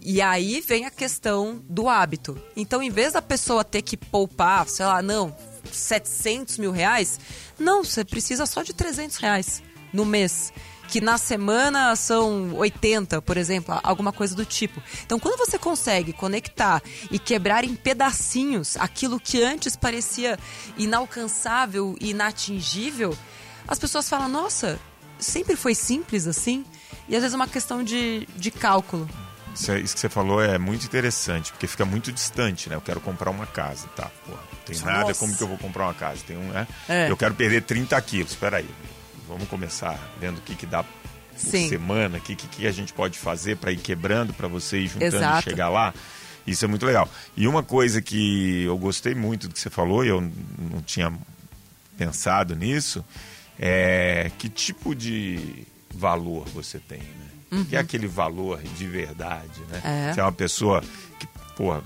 [0.00, 2.40] E aí vem a questão do hábito.
[2.56, 5.36] Então, em vez da pessoa ter que poupar, sei lá, não,
[5.70, 7.20] 700 mil reais,
[7.58, 9.62] não, você precisa só de 300 reais
[9.92, 10.52] no mês
[10.90, 14.82] que na semana são 80, por exemplo, alguma coisa do tipo.
[15.06, 20.36] Então, quando você consegue conectar e quebrar em pedacinhos aquilo que antes parecia
[20.76, 23.16] inalcançável e inatingível,
[23.68, 24.80] as pessoas falam: nossa,
[25.18, 26.64] sempre foi simples assim?
[27.08, 29.08] E às vezes é uma questão de, de cálculo.
[29.54, 32.74] Isso, isso, que você falou é muito interessante, porque fica muito distante, né?
[32.74, 34.10] Eu quero comprar uma casa, tá?
[34.26, 34.86] Pô, não tem Nossa.
[34.86, 36.20] nada, como que eu vou comprar uma casa?
[36.26, 36.66] Tem um, né?
[36.88, 37.10] É.
[37.10, 38.68] Eu quero perder 30 quilos, espera aí
[39.30, 40.92] vamos começar vendo o que, que dá por
[41.36, 41.68] Sim.
[41.68, 45.16] semana, o que, que a gente pode fazer para ir quebrando, para você ir juntando
[45.16, 45.48] Exato.
[45.48, 45.94] e chegar lá.
[46.46, 47.08] Isso é muito legal.
[47.36, 51.12] E uma coisa que eu gostei muito do que você falou, e eu não tinha
[51.96, 53.04] pensado nisso,
[53.58, 55.64] é que tipo de
[55.94, 57.28] valor você tem, né?
[57.52, 57.64] Uhum.
[57.64, 60.08] Que é aquele valor de verdade, né?
[60.08, 60.12] É.
[60.12, 60.82] Você é uma pessoa
[61.18, 61.82] que, porra,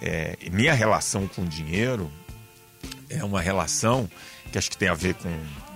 [0.00, 2.10] é, minha relação com o dinheiro
[3.08, 4.08] é uma relação
[4.50, 5.28] que acho que tem a ver com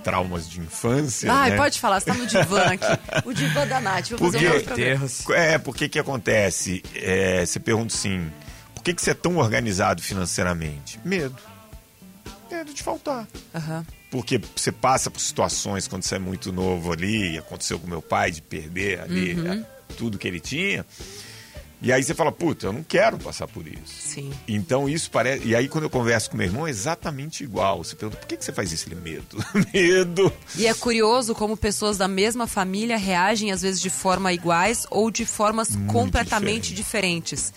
[0.02, 1.32] traumas de infância.
[1.32, 1.56] Ah, né?
[1.56, 2.86] pode falar, você tá no divã aqui.
[3.24, 4.10] O divã da Nath.
[4.10, 6.82] Vou porque, fazer um É, porque que acontece?
[6.94, 8.30] É, você pergunta assim,
[8.74, 10.98] por que, que você é tão organizado financeiramente?
[11.04, 11.36] Medo.
[12.50, 13.28] Medo de faltar.
[13.54, 13.84] Uhum.
[14.10, 18.30] Porque você passa por situações quando você é muito novo ali, aconteceu com meu pai
[18.30, 19.64] de perder ali uhum.
[19.96, 20.84] tudo que ele tinha.
[21.82, 23.80] E aí você fala, puta, eu não quero passar por isso.
[23.86, 24.30] Sim.
[24.46, 25.46] Então isso parece.
[25.46, 27.82] E aí quando eu converso com meu irmão, é exatamente igual.
[27.82, 28.88] Você pergunta, por que, que você faz isso?
[28.88, 29.44] Ele, medo.
[29.72, 30.32] medo.
[30.56, 35.10] E é curioso como pessoas da mesma família reagem, às vezes, de forma iguais ou
[35.10, 37.34] de formas Muito completamente diferente.
[37.34, 37.52] diferentes.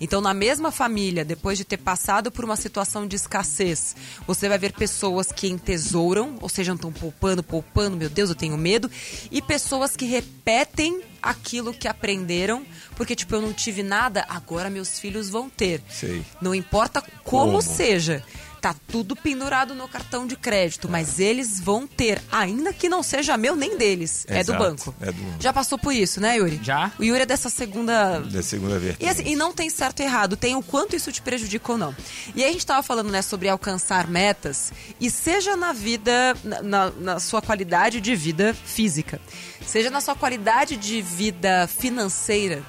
[0.00, 4.58] Então, na mesma família, depois de ter passado por uma situação de escassez, você vai
[4.58, 8.90] ver pessoas que entesouram, ou seja, estão poupando, poupando, meu Deus, eu tenho medo,
[9.30, 14.98] e pessoas que repetem aquilo que aprenderam, porque, tipo, eu não tive nada, agora meus
[14.98, 15.82] filhos vão ter.
[15.88, 16.24] Sei.
[16.40, 17.62] Não importa como, como?
[17.62, 18.24] seja
[18.66, 23.36] tá tudo pendurado no cartão de crédito, mas eles vão ter, ainda que não seja
[23.36, 24.94] meu nem deles, Exato, é do banco.
[25.00, 25.22] É do...
[25.40, 26.58] Já passou por isso, né, Yuri?
[26.62, 26.90] Já.
[26.98, 28.18] O Yuri é dessa segunda.
[28.18, 28.96] Da segunda vez.
[28.98, 31.78] E, assim, e não tem certo e errado, tem o quanto isso te prejudica ou
[31.78, 31.94] não.
[32.34, 36.90] E aí a gente tava falando, né, sobre alcançar metas, e seja na vida, na,
[36.90, 39.20] na sua qualidade de vida física,
[39.64, 42.64] seja na sua qualidade de vida financeira,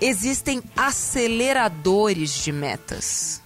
[0.00, 3.45] existem aceleradores de metas.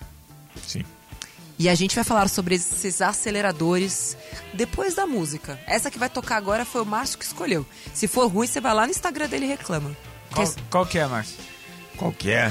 [1.61, 4.17] E a gente vai falar sobre esses aceleradores
[4.55, 5.61] depois da música.
[5.67, 7.67] Essa que vai tocar agora foi o Márcio que escolheu.
[7.93, 9.95] Se for ruim, você vai lá no Instagram dele e reclama.
[10.33, 11.37] Qual, qual que é, Márcio?
[11.99, 12.51] Qual que é?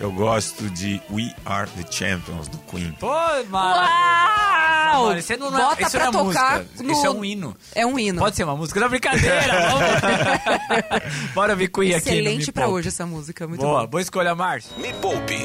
[0.00, 2.90] Eu gosto de We Are the Champions do Queen.
[2.98, 3.06] Pô,
[3.50, 3.76] mano.
[3.76, 5.04] Uau!
[5.08, 7.24] Mano, isso não é- Bota isso pra não é tocar música, no- isso é um
[7.24, 7.56] hino.
[7.74, 8.18] É um hino.
[8.18, 11.12] Pode ser uma música da brincadeira, vamos.
[11.34, 12.08] Bora ver Queen aqui.
[12.10, 13.86] no Excelente pra hoje essa música, muito Boa, bom.
[13.88, 14.70] boa escolha, Márcio.
[14.78, 15.36] Me Poupe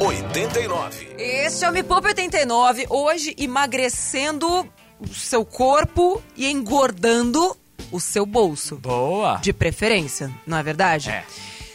[0.00, 1.14] 89.
[1.16, 7.56] Este é o Me Poupe 89, hoje emagrecendo o seu corpo e engordando
[7.92, 8.76] o seu bolso.
[8.76, 9.36] Boa.
[9.36, 11.08] De preferência, não é verdade?
[11.10, 11.24] É.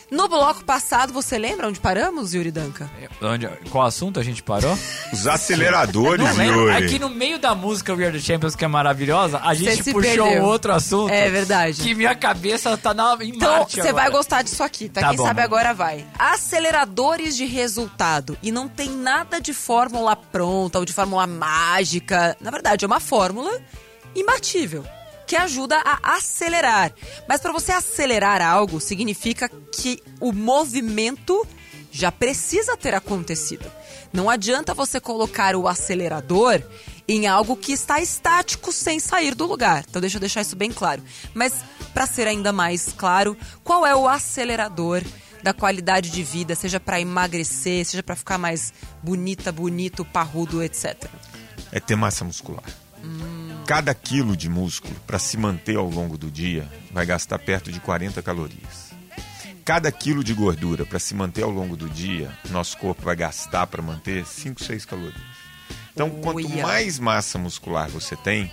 [0.09, 2.89] No bloco passado, você lembra onde paramos, Yuri Danca?
[3.21, 4.77] Onde, qual assunto a gente parou?
[5.11, 6.61] Os aceleradores, Não lembro.
[6.69, 6.85] Yuri.
[6.85, 9.91] Aqui no meio da música We Are The Champions, que é maravilhosa, a gente se
[9.91, 10.43] puxou perdeu.
[10.45, 11.11] outro assunto.
[11.11, 11.81] É verdade.
[11.81, 15.01] Que minha cabeça tá na, em Então, você vai gostar disso aqui, tá?
[15.01, 15.25] Tá Quem bom.
[15.25, 16.05] sabe agora vai.
[16.17, 18.37] Aceleradores de resultado.
[18.41, 22.37] E não tem nada de fórmula pronta ou de fórmula mágica.
[22.39, 23.51] Na verdade, é uma fórmula
[24.15, 24.85] imbatível.
[25.27, 26.93] Que ajuda a acelerar.
[27.27, 31.45] Mas para você acelerar algo, significa que o movimento
[31.91, 33.69] já precisa ter acontecido.
[34.13, 36.61] Não adianta você colocar o acelerador
[37.07, 39.85] em algo que está estático sem sair do lugar.
[39.87, 41.03] Então deixa eu deixar isso bem claro.
[41.33, 41.53] Mas
[41.93, 45.03] para ser ainda mais claro, qual é o acelerador
[45.41, 51.05] da qualidade de vida, seja para emagrecer, seja para ficar mais bonita, bonito, parrudo, etc.
[51.71, 52.65] É ter massa muscular.
[53.67, 57.81] Cada quilo de músculo, para se manter ao longo do dia, vai gastar perto de
[57.81, 58.93] 40 calorias.
[59.65, 63.67] Cada quilo de gordura, para se manter ao longo do dia, nosso corpo vai gastar
[63.67, 65.21] para manter 5, 6 calorias.
[65.93, 68.49] Então, quanto mais massa muscular você tem,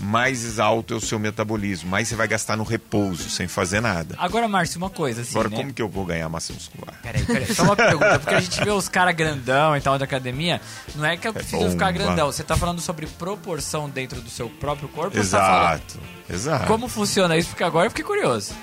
[0.00, 4.14] mais alto é o seu metabolismo, mais você vai gastar no repouso, sem fazer nada.
[4.18, 5.56] Agora, Márcio, uma coisa assim, Agora, né?
[5.56, 6.98] como que eu vou ganhar massa muscular?
[7.02, 10.04] Peraí, peraí, só uma pergunta, porque a gente vê os caras grandão e tal da
[10.04, 10.60] academia,
[10.94, 11.70] não é que eu preciso bomba.
[11.70, 15.12] ficar grandão, você tá falando sobre proporção dentro do seu próprio corpo?
[15.12, 16.66] tá Exato, exato.
[16.66, 17.48] Como funciona isso?
[17.50, 18.54] Porque agora eu fiquei curioso.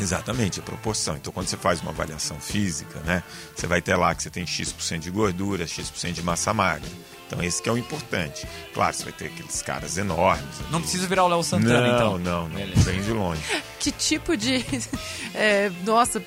[0.00, 1.16] Exatamente, a proporção.
[1.16, 3.22] Então, quando você faz uma avaliação física, né,
[3.54, 6.88] você vai ter lá que você tem X% de gordura, X% de massa magra.
[7.30, 8.44] Então, esse que é o importante.
[8.74, 10.44] Claro, você vai ter aqueles caras enormes.
[10.68, 10.82] Não ali.
[10.82, 12.18] preciso virar o Léo Santana, não, então.
[12.18, 12.90] Não, não, Beleza.
[12.90, 13.40] bem de longe.
[13.78, 14.62] Que tipo de.
[15.34, 16.20] é, nossa.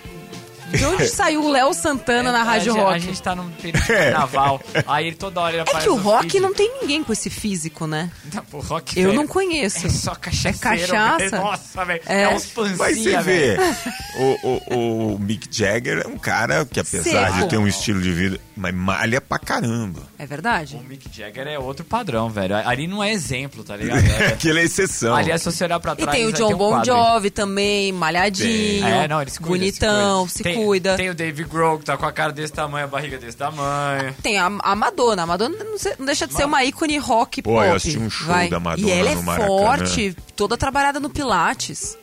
[0.69, 2.95] De onde saiu o Léo Santana na É, Rádio a, Rock?
[2.95, 5.97] A gente tá num período de carnaval, aí ele toda hora ele É que o
[5.97, 8.09] rock não tem ninguém com esse físico, né?
[8.33, 9.85] Não, pô, rock Eu velho, não conheço.
[9.85, 10.57] É só cachaceiro.
[10.87, 11.17] cachaça?
[11.29, 11.43] velho.
[11.43, 12.01] Nossa, velho.
[12.07, 12.21] É.
[12.23, 12.29] É.
[12.33, 13.75] uns pancinha, Mas você vê, velho.
[14.17, 17.43] o, o, o Mick Jagger é um cara que, apesar Seco.
[17.43, 20.01] de ter um estilo de vida, mas malha pra caramba.
[20.19, 20.75] É verdade?
[20.75, 22.55] O Mick Jagger é outro padrão, velho.
[22.55, 24.03] Ali não é exemplo, tá ligado?
[24.13, 25.15] É- Aquele é exceção.
[25.15, 26.11] Aliás, se você olhar pra E trás...
[26.17, 26.83] tem o John um Bon.
[26.83, 30.55] Jovi também, malhadinho, É, não, ele se cuida, bonitão, se se cuida.
[30.63, 30.89] cuida.
[30.95, 33.17] Tem, Tem, tem o Dave Grohl, que tá com a cara desse tamanho, a barriga
[33.17, 34.15] desse tamanho.
[34.63, 35.23] a, a Madonna.
[35.23, 37.65] A Madonna não, deixa de ser uma ícone rock Pô, pop.
[37.67, 38.49] eu assisti um show vai.
[38.49, 39.47] da Madonna E ela é Maracanã.
[39.47, 41.97] forte, toda trabalhada no Pilates.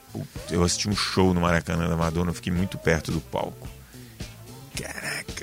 [0.51, 3.69] Eu assisti um show no Maracanã da Madonna, eu fiquei muito perto do palco.
[4.77, 5.40] Caraca,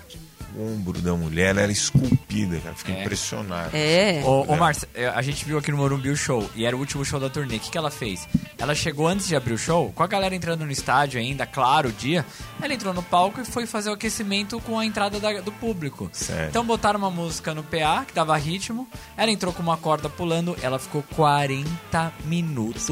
[0.60, 2.76] ombro da mulher ela era esculpida, cara.
[2.76, 3.02] Fiquei É.
[3.02, 3.70] impressionado.
[3.74, 4.22] É.
[4.26, 4.58] Ô, ô É.
[4.58, 7.20] Márcio, é, a gente viu aqui no Morumbi o show, e era o último show
[7.20, 7.58] da turnê.
[7.58, 8.28] O que, que ela fez?
[8.58, 11.90] Ela chegou antes de abrir o show, com a galera entrando no estádio ainda, claro,
[11.90, 12.26] o dia.
[12.62, 16.10] Ela entrou no palco e foi fazer o aquecimento com a entrada da- do público.
[16.14, 16.50] Sério?
[16.50, 18.88] Então botaram uma música no PA, que dava ritmo.
[19.16, 22.86] Ela entrou com uma corda pulando, ela ficou 40 minutos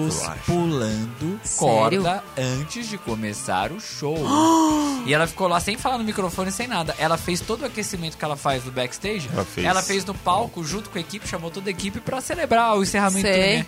[0.45, 1.43] pulando Sério?
[1.58, 4.17] corda antes de começar o show.
[5.06, 6.95] e ela ficou lá sem falar no microfone, sem nada.
[6.97, 9.30] Ela fez todo o aquecimento que ela faz do backstage.
[9.32, 9.68] Ela fez.
[9.68, 12.84] Ela fez no palco, junto com a equipe, chamou toda a equipe pra celebrar o
[12.84, 13.63] encerramento do Sei.
[13.63, 13.65] turnê.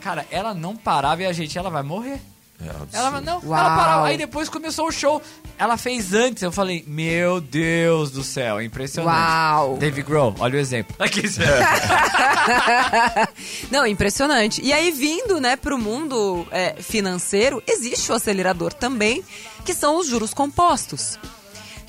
[0.00, 2.20] Cara, ela não parava e a gente, ela vai morrer.
[2.62, 2.88] É absurdo.
[2.92, 3.58] Ela não, Uau.
[3.58, 4.06] ela parava.
[4.06, 5.20] Aí depois começou o show.
[5.58, 6.42] Ela fez antes.
[6.42, 9.16] Eu falei, meu Deus do céu, impressionante.
[9.16, 9.78] Uau.
[9.78, 10.94] Dave Grohl, olha o exemplo.
[11.00, 11.22] Aqui,
[13.70, 14.60] Não, impressionante.
[14.62, 19.24] E aí, vindo, né, pro mundo é, financeiro, existe o acelerador também,
[19.64, 21.18] que são os juros compostos.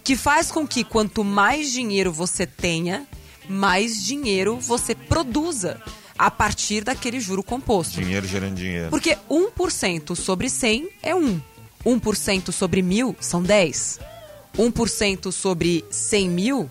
[0.03, 3.07] Que faz com que quanto mais dinheiro você tenha,
[3.47, 5.81] mais dinheiro você produza
[6.17, 7.99] a partir daquele juro composto.
[7.99, 8.89] Dinheiro gerando dinheiro.
[8.89, 11.41] Porque 1% sobre 100 é 1.
[11.85, 13.99] 1% sobre 1000 são 10.
[14.57, 16.69] 1% sobre 100 mil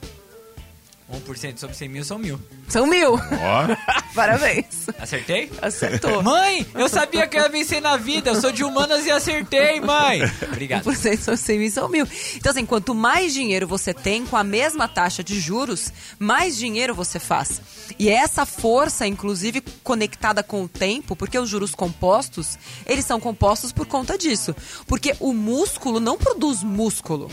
[1.11, 2.41] 1% sobre 100 mil são mil.
[2.69, 3.15] são mil.
[3.15, 3.77] Ó,
[4.15, 4.87] Parabéns.
[4.99, 5.51] Acertei?
[5.61, 6.23] Acertou.
[6.25, 8.31] Mãe, eu sabia que eu ia vencer na vida.
[8.31, 10.21] Eu sou de humanas e acertei, mãe.
[10.43, 10.85] Obrigado.
[10.85, 12.07] 1% são 100 mil são mil.
[12.37, 16.95] Então, assim, quanto mais dinheiro você tem com a mesma taxa de juros, mais dinheiro
[16.95, 17.61] você faz.
[17.99, 23.73] E essa força, inclusive, conectada com o tempo, porque os juros compostos, eles são compostos
[23.73, 24.55] por conta disso.
[24.87, 27.31] Porque o músculo não produz músculo.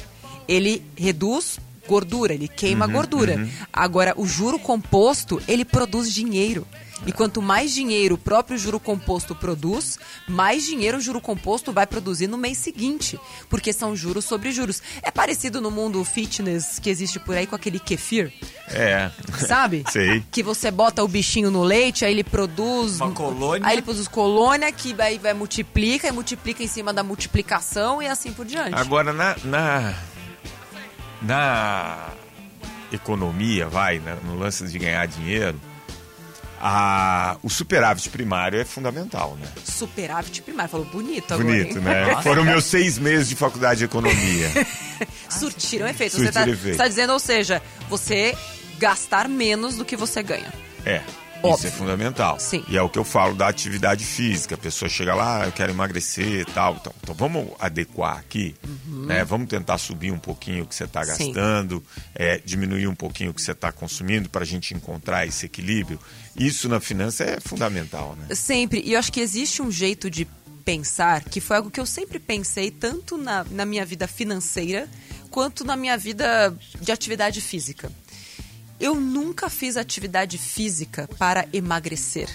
[0.47, 3.47] Ele reduz gordura, ele queima gordura.
[3.71, 6.67] Agora, o juro composto, ele produz dinheiro.
[7.05, 11.85] E quanto mais dinheiro o próprio juro composto produz, mais dinheiro o juro composto vai
[11.85, 13.19] produzir no mês seguinte.
[13.47, 14.81] Porque são juros sobre juros.
[15.03, 18.33] É parecido no mundo fitness que existe por aí com aquele kefir,
[18.67, 19.11] É.
[19.47, 19.83] sabe?
[19.93, 20.23] Sei.
[20.31, 22.99] Que você bota o bichinho no leite, aí ele produz.
[22.99, 23.67] Uma colônia.
[23.67, 28.07] Aí ele produz colônia, que aí vai multiplica e multiplica em cima da multiplicação e
[28.07, 28.73] assim por diante.
[28.73, 29.93] Agora, na, na,
[31.21, 32.09] na
[32.91, 35.59] economia, vai, né, no lance de ganhar dinheiro,
[36.59, 39.47] a, o superávit primário é fundamental, né?
[39.63, 40.71] Superávit primário.
[40.71, 41.47] Falou bonito agora.
[41.47, 41.83] Bonito, hein?
[41.83, 42.21] né?
[42.23, 44.49] Foram meus seis meses de faculdade de economia.
[45.29, 46.13] Surtiram efeito.
[46.13, 46.75] Você Surtiram efeito.
[46.75, 48.35] você tá dizendo, ou seja, você
[48.79, 50.51] gastar menos do que você ganha.
[50.83, 51.01] É.
[51.43, 51.55] Óbvio.
[51.55, 52.39] Isso é fundamental.
[52.39, 52.63] Sim.
[52.67, 54.55] E é o que eu falo da atividade física.
[54.55, 56.75] A pessoa chega lá, "Ah, eu quero emagrecer e tal.
[56.79, 58.55] Então, então vamos adequar aqui,
[58.87, 59.23] né?
[59.23, 61.07] Vamos tentar subir um pouquinho o que você está Uhum.
[61.07, 61.83] Gastando,
[62.15, 65.99] é, diminuir um pouquinho o que você está consumindo para a gente encontrar esse equilíbrio.
[66.35, 68.33] Isso na finança é fundamental, né?
[68.35, 68.81] Sempre.
[68.85, 70.27] E eu acho que existe um jeito de
[70.65, 74.89] pensar que foi algo que eu sempre pensei, tanto na, na minha vida financeira
[75.31, 77.91] quanto na minha vida de atividade física.
[78.79, 82.29] Eu nunca fiz atividade física para emagrecer.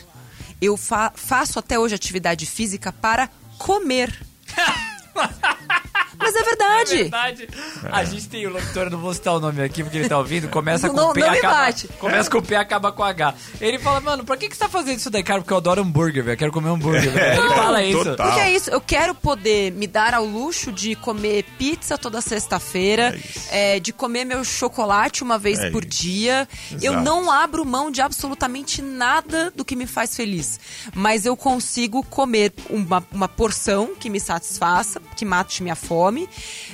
[0.61, 3.29] Eu fa- faço até hoje atividade física para
[3.59, 4.25] comer.
[6.23, 6.97] Mas é verdade.
[7.03, 7.49] Verdade.
[7.91, 10.19] A gente tem o locutor, eu não vou citar o nome aqui porque ele tá
[10.19, 11.89] ouvindo, começa com Não- P não me acaba, bate.
[11.99, 13.35] Começa com P acaba com H.
[13.61, 15.41] Ele fala, mano, pra que, que você tá fazendo isso daí, cara?
[15.41, 16.37] Porque eu adoro hambúrguer, velho.
[16.37, 17.05] Quero comer hambúrguer.
[17.17, 18.05] Ele fala isso.
[18.05, 18.27] total.
[18.27, 23.19] Porque é isso, eu quero poder me dar ao luxo de comer pizza toda sexta-feira,
[23.51, 26.03] É é, de comer meu chocolate uma vez É por isso.
[26.03, 26.49] dia.
[26.81, 27.05] Eu Exato.
[27.05, 30.59] não abro mão de absolutamente nada do que me faz feliz.
[30.95, 36.12] Mas eu consigo comer uma, uma porção que me satisfaça, que mate minha fome.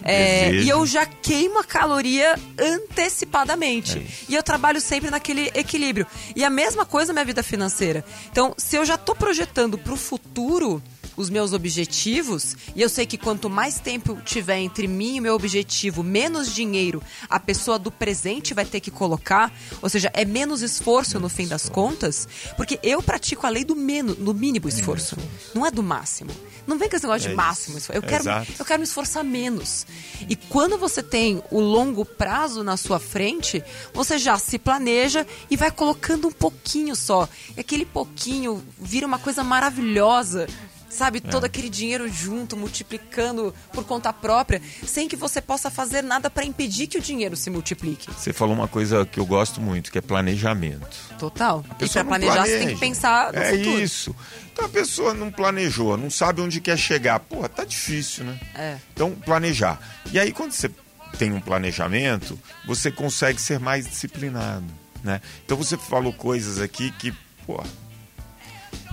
[0.03, 3.99] É, e eu já queimo a caloria antecipadamente.
[3.99, 4.07] É.
[4.29, 6.07] E eu trabalho sempre naquele equilíbrio.
[6.35, 8.05] E a mesma coisa na minha vida financeira.
[8.31, 10.83] Então, se eu já estou projetando para o futuro
[11.19, 15.35] os meus objetivos, e eu sei que quanto mais tempo tiver entre mim e meu
[15.35, 19.53] objetivo, menos dinheiro a pessoa do presente vai ter que colocar,
[19.83, 23.75] ou seja, é menos esforço no fim das contas, porque eu pratico a lei do,
[23.75, 25.17] menos, do mínimo esforço,
[25.53, 26.31] não é do máximo.
[26.69, 27.99] Não vem com esse negócio É de máximo esforço.
[27.99, 28.53] Eu quero, Exato.
[28.59, 29.87] eu quero me esforçar menos.
[30.29, 35.57] E quando você tem o longo prazo na sua frente, você já se planeja e
[35.57, 37.27] vai colocando um pouquinho só.
[37.57, 40.47] E aquele pouquinho vira uma coisa maravilhosa.
[40.91, 46.31] Sabe, todo aquele dinheiro junto, multiplicando por conta própria, sem que você possa fazer nada
[46.31, 48.11] para impedir que o dinheiro se multiplique.
[48.13, 50.89] Você falou uma coisa que eu gosto muito, que é planejamento.
[51.19, 51.63] Total.
[51.71, 52.75] E pessoa para planejar, você tem planeja.
[52.75, 53.81] que pensar no É futuro.
[53.81, 54.17] isso.
[54.53, 57.21] Então a pessoa não planejou, não sabe onde quer chegar.
[57.21, 58.41] Porra, tá difícil, né?
[58.55, 58.79] É.
[58.95, 59.79] Então, planejar.
[60.11, 60.71] E aí, quando você
[61.19, 64.65] tem um planejamento, você consegue ser mais disciplinado,
[65.05, 65.21] né?
[65.45, 67.13] Então, você falou coisas aqui que,
[67.47, 67.67] porra,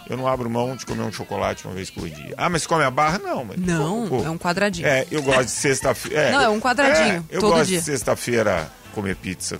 [0.09, 2.33] eu não abro mão de comer um chocolate uma vez por dia.
[2.37, 3.19] Ah, mas come a barra?
[3.19, 3.43] Não.
[3.45, 4.87] Mas, Não, pô, é um quadradinho.
[4.87, 6.31] É, eu gosto de sexta-feira.
[6.31, 7.79] Não, é um quadradinho, eu todo gosto dia.
[7.79, 9.59] de sexta-feira comer pizza.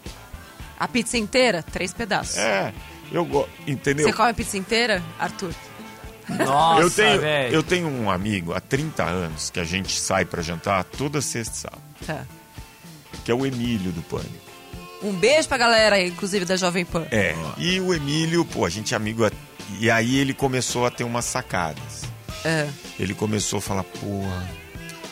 [0.80, 2.38] A pizza inteira, três pedaços.
[2.38, 2.74] É,
[3.12, 3.50] eu gosto.
[3.66, 4.06] Entendeu?
[4.08, 5.52] Você come a pizza inteira, Arthur?
[6.28, 7.54] Nossa, eu, tenho, velho.
[7.56, 11.54] eu tenho um amigo há 30 anos que a gente sai pra jantar toda sexta
[11.54, 12.26] e sábado, Tá.
[13.24, 14.34] que é o Emílio do Pânico.
[15.04, 17.06] Um beijo pra galera, inclusive da Jovem Pan.
[17.12, 19.24] É, e o Emílio, pô, a gente é amigo.
[19.24, 19.32] há-
[19.80, 22.04] E aí ele começou a ter umas sacadas.
[22.44, 22.68] É.
[23.00, 24.48] Ele começou a falar, porra,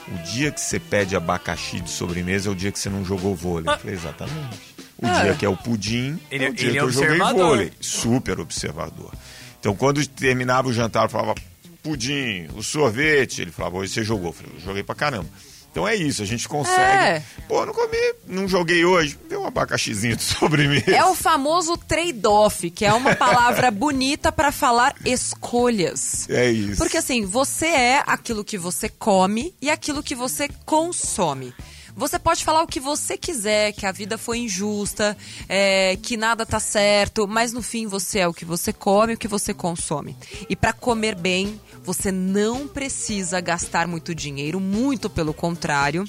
[0.07, 3.35] o dia que você pede abacaxi de sobremesa é o dia que você não jogou
[3.35, 3.73] vôlei.
[3.73, 4.73] Eu falei, exatamente.
[4.97, 5.23] O É.
[5.23, 7.71] dia que é o pudim Ele- é o dia que é eu joguei vôlei.
[7.81, 9.11] Super observador.
[9.59, 11.35] Então, quando terminava o jantar, eu falava,
[11.81, 13.41] pudim, o sorvete.
[13.41, 14.27] Ele falava, hoje você jogou.
[14.27, 15.27] Eu falei, eu joguei pra caramba.
[15.73, 16.79] Então é isso, a gente consegue.
[16.79, 17.23] É.
[17.47, 19.17] Pô, não comi, não joguei hoje.
[19.27, 20.91] Deu um abacaxizinho de sobremesa.
[20.91, 26.29] É o famoso trade-off, que é uma palavra bonita pra falar escolhas.
[26.29, 26.77] É isso.
[26.77, 31.51] Porque assim, você é aquilo que você come e aquilo que você consome.
[31.95, 35.15] Você pode falar o que você quiser, que a vida foi injusta,
[35.47, 39.15] é, que nada tá certo, mas no fim você é o que você come e
[39.15, 40.15] o que você consome.
[40.49, 46.05] E para comer bem, você não precisa gastar muito dinheiro, muito pelo contrário.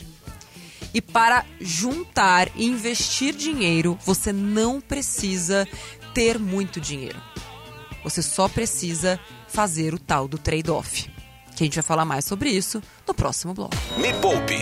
[0.93, 5.67] E para juntar e investir dinheiro, você não precisa
[6.15, 7.21] ter muito dinheiro.
[8.05, 11.11] Você só precisa fazer o tal do trade-off.
[11.57, 13.75] Que a gente vai falar mais sobre isso no próximo bloco.
[13.97, 14.57] Me Poupe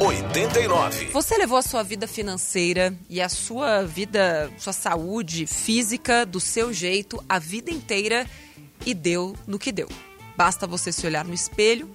[0.00, 1.06] 89.
[1.06, 6.72] Você levou a sua vida financeira e a sua vida, sua saúde física do seu
[6.72, 8.26] jeito a vida inteira
[8.84, 9.88] e deu no que deu.
[10.36, 11.90] Basta você se olhar no espelho,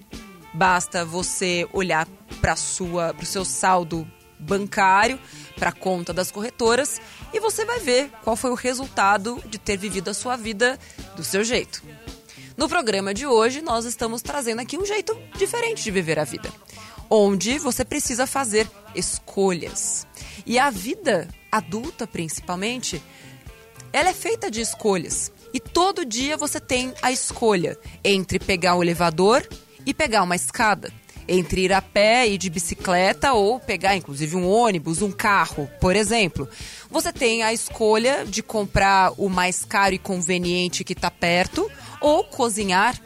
[0.52, 2.06] basta você olhar
[2.40, 4.06] para sua, para o seu saldo
[4.42, 5.18] bancário
[5.56, 7.00] para a conta das corretoras
[7.32, 10.78] e você vai ver qual foi o resultado de ter vivido a sua vida
[11.16, 11.82] do seu jeito.
[12.56, 16.52] No programa de hoje, nós estamos trazendo aqui um jeito diferente de viver a vida,
[17.08, 20.06] onde você precisa fazer escolhas.
[20.44, 23.02] E a vida adulta, principalmente,
[23.92, 25.32] ela é feita de escolhas.
[25.52, 29.46] E todo dia você tem a escolha entre pegar o elevador
[29.84, 30.92] e pegar uma escada.
[31.28, 35.94] Entre ir a pé e de bicicleta ou pegar, inclusive, um ônibus, um carro, por
[35.94, 36.48] exemplo.
[36.90, 42.24] Você tem a escolha de comprar o mais caro e conveniente que está perto ou
[42.24, 43.00] cozinhar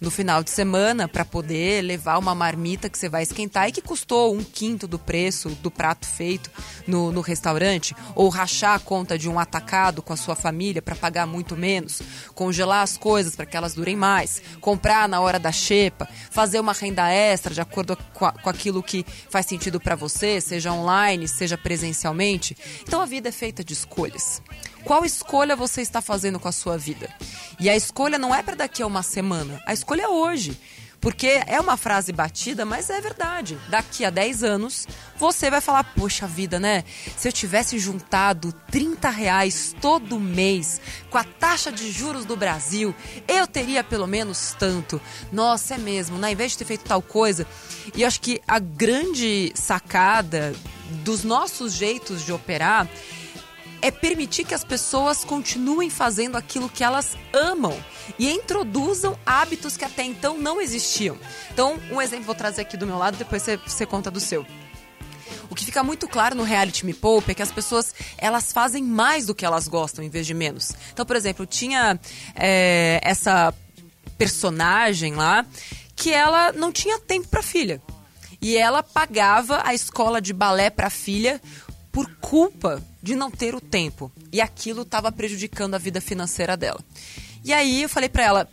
[0.00, 3.82] no final de semana para poder levar uma marmita que você vai esquentar e que
[3.82, 6.50] custou um quinto do preço do prato feito
[6.86, 10.94] no, no restaurante, ou rachar a conta de um atacado com a sua família para
[10.94, 12.00] pagar muito menos,
[12.34, 16.72] congelar as coisas para que elas durem mais, comprar na hora da xepa, fazer uma
[16.72, 21.26] renda extra de acordo com, a, com aquilo que faz sentido para você, seja online,
[21.26, 22.56] seja presencialmente.
[22.82, 24.40] Então a vida é feita de escolhas.
[24.88, 27.14] Qual escolha você está fazendo com a sua vida?
[27.60, 30.58] E a escolha não é para daqui a uma semana, a escolha é hoje.
[30.98, 33.56] Porque é uma frase batida, mas é verdade.
[33.68, 36.84] Daqui a 10 anos, você vai falar: Poxa vida, né?
[37.16, 42.92] Se eu tivesse juntado 30 reais todo mês com a taxa de juros do Brasil,
[43.28, 45.00] eu teria pelo menos tanto.
[45.30, 46.32] Nossa, é mesmo, né?
[46.32, 47.46] Em vez de ter feito tal coisa.
[47.94, 50.52] E acho que a grande sacada
[51.04, 52.88] dos nossos jeitos de operar
[53.80, 57.76] é permitir que as pessoas continuem fazendo aquilo que elas amam
[58.18, 61.16] e introduzam hábitos que até então não existiam.
[61.52, 64.44] Então, um exemplo vou trazer aqui do meu lado, depois você, você conta do seu.
[65.50, 68.82] O que fica muito claro no reality Me Poupe é que as pessoas elas fazem
[68.82, 70.72] mais do que elas gostam em vez de menos.
[70.92, 71.98] Então, por exemplo, tinha
[72.34, 73.54] é, essa
[74.16, 75.46] personagem lá
[75.96, 77.80] que ela não tinha tempo para filha.
[78.40, 81.40] E ela pagava a escola de balé para a filha
[81.92, 84.10] por culpa de não ter o tempo.
[84.32, 86.80] E aquilo estava prejudicando a vida financeira dela.
[87.44, 88.48] E aí eu falei para ela: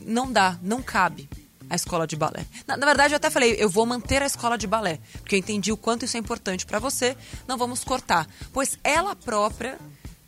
[0.00, 1.28] não dá, não cabe
[1.68, 2.46] a escola de balé.
[2.66, 5.38] Na, na, verdade, eu até falei: eu vou manter a escola de balé, porque eu
[5.38, 7.16] entendi o quanto isso é importante para você,
[7.46, 8.28] não vamos cortar.
[8.52, 9.78] Pois ela própria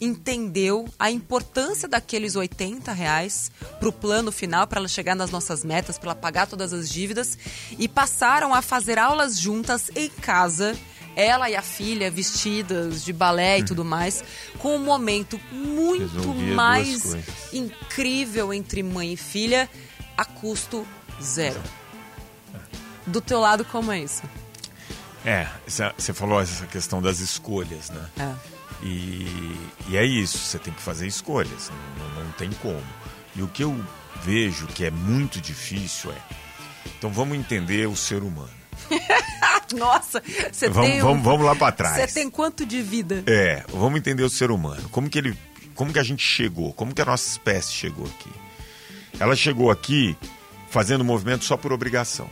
[0.01, 5.65] entendeu a importância daqueles 80 reais para o plano final, para ela chegar nas nossas
[5.65, 7.37] metas, para ela pagar todas as dívidas,
[7.79, 10.77] e passaram a fazer aulas juntas em casa
[11.19, 14.23] ela e a filha vestidas de balé e tudo mais,
[14.59, 17.17] com um momento muito Resolvia mais
[17.53, 19.69] incrível entre mãe e filha,
[20.17, 20.87] a custo
[21.21, 21.61] zero.
[23.05, 24.23] Do teu lado, como é isso?
[25.25, 28.09] É, você falou essa questão das escolhas, né?
[28.21, 28.35] É.
[28.85, 29.27] E,
[29.89, 32.87] e é isso, você tem que fazer escolhas, não, não tem como.
[33.35, 33.77] E o que eu
[34.23, 36.23] vejo que é muito difícil é.
[36.97, 38.58] Então vamos entender o ser humano.
[39.75, 41.03] Nossa, você vamos, tem.
[41.03, 41.07] Um...
[41.07, 41.97] Vamos, vamos lá para trás.
[41.97, 43.23] Você tem quanto de vida?
[43.27, 44.89] É, vamos entender o ser humano.
[44.91, 45.39] Como que ele.
[45.75, 46.73] Como que a gente chegou?
[46.73, 48.31] Como que a nossa espécie chegou aqui?
[49.21, 50.17] Ela chegou aqui
[50.71, 52.29] fazendo movimento só por obrigação.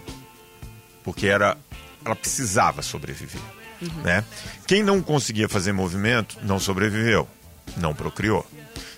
[1.05, 1.57] Porque era.
[2.05, 3.41] Ela precisava sobreviver.
[3.82, 4.03] Uhum.
[4.03, 4.24] Né?
[4.66, 7.28] Quem não conseguia fazer movimento não sobreviveu,
[7.76, 8.47] não procriou.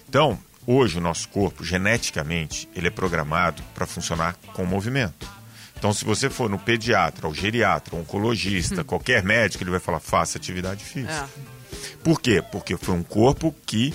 [0.08, 5.37] Então, hoje o nosso corpo, geneticamente, ele é programado para funcionar com movimento.
[5.78, 8.84] Então, se você for no pediatra, ou geriatra, oncologista, hum.
[8.84, 11.28] qualquer médico, ele vai falar: faça atividade física.
[11.72, 11.78] É.
[12.02, 12.42] Por quê?
[12.42, 13.94] Porque foi um corpo que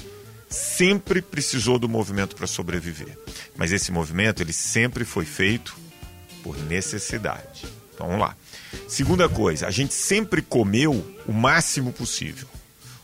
[0.50, 3.18] sempre precisou do movimento para sobreviver.
[3.58, 5.76] Mas esse movimento, ele sempre foi feito
[6.42, 7.66] por necessidade.
[7.94, 8.36] Então, vamos lá.
[8.88, 12.48] Segunda coisa, a gente sempre comeu o máximo possível.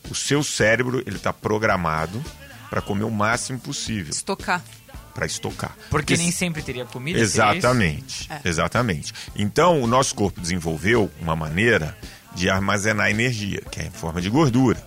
[0.09, 2.23] O seu cérebro, ele está programado
[2.69, 4.11] para comer o máximo possível.
[4.11, 4.63] Estocar
[5.19, 5.75] para estocar.
[5.89, 7.19] Porque nem sempre teria comida.
[7.19, 8.39] Exatamente, é.
[8.47, 9.13] exatamente.
[9.35, 11.97] Então o nosso corpo desenvolveu uma maneira
[12.33, 14.81] de armazenar energia, que é em forma de gordura.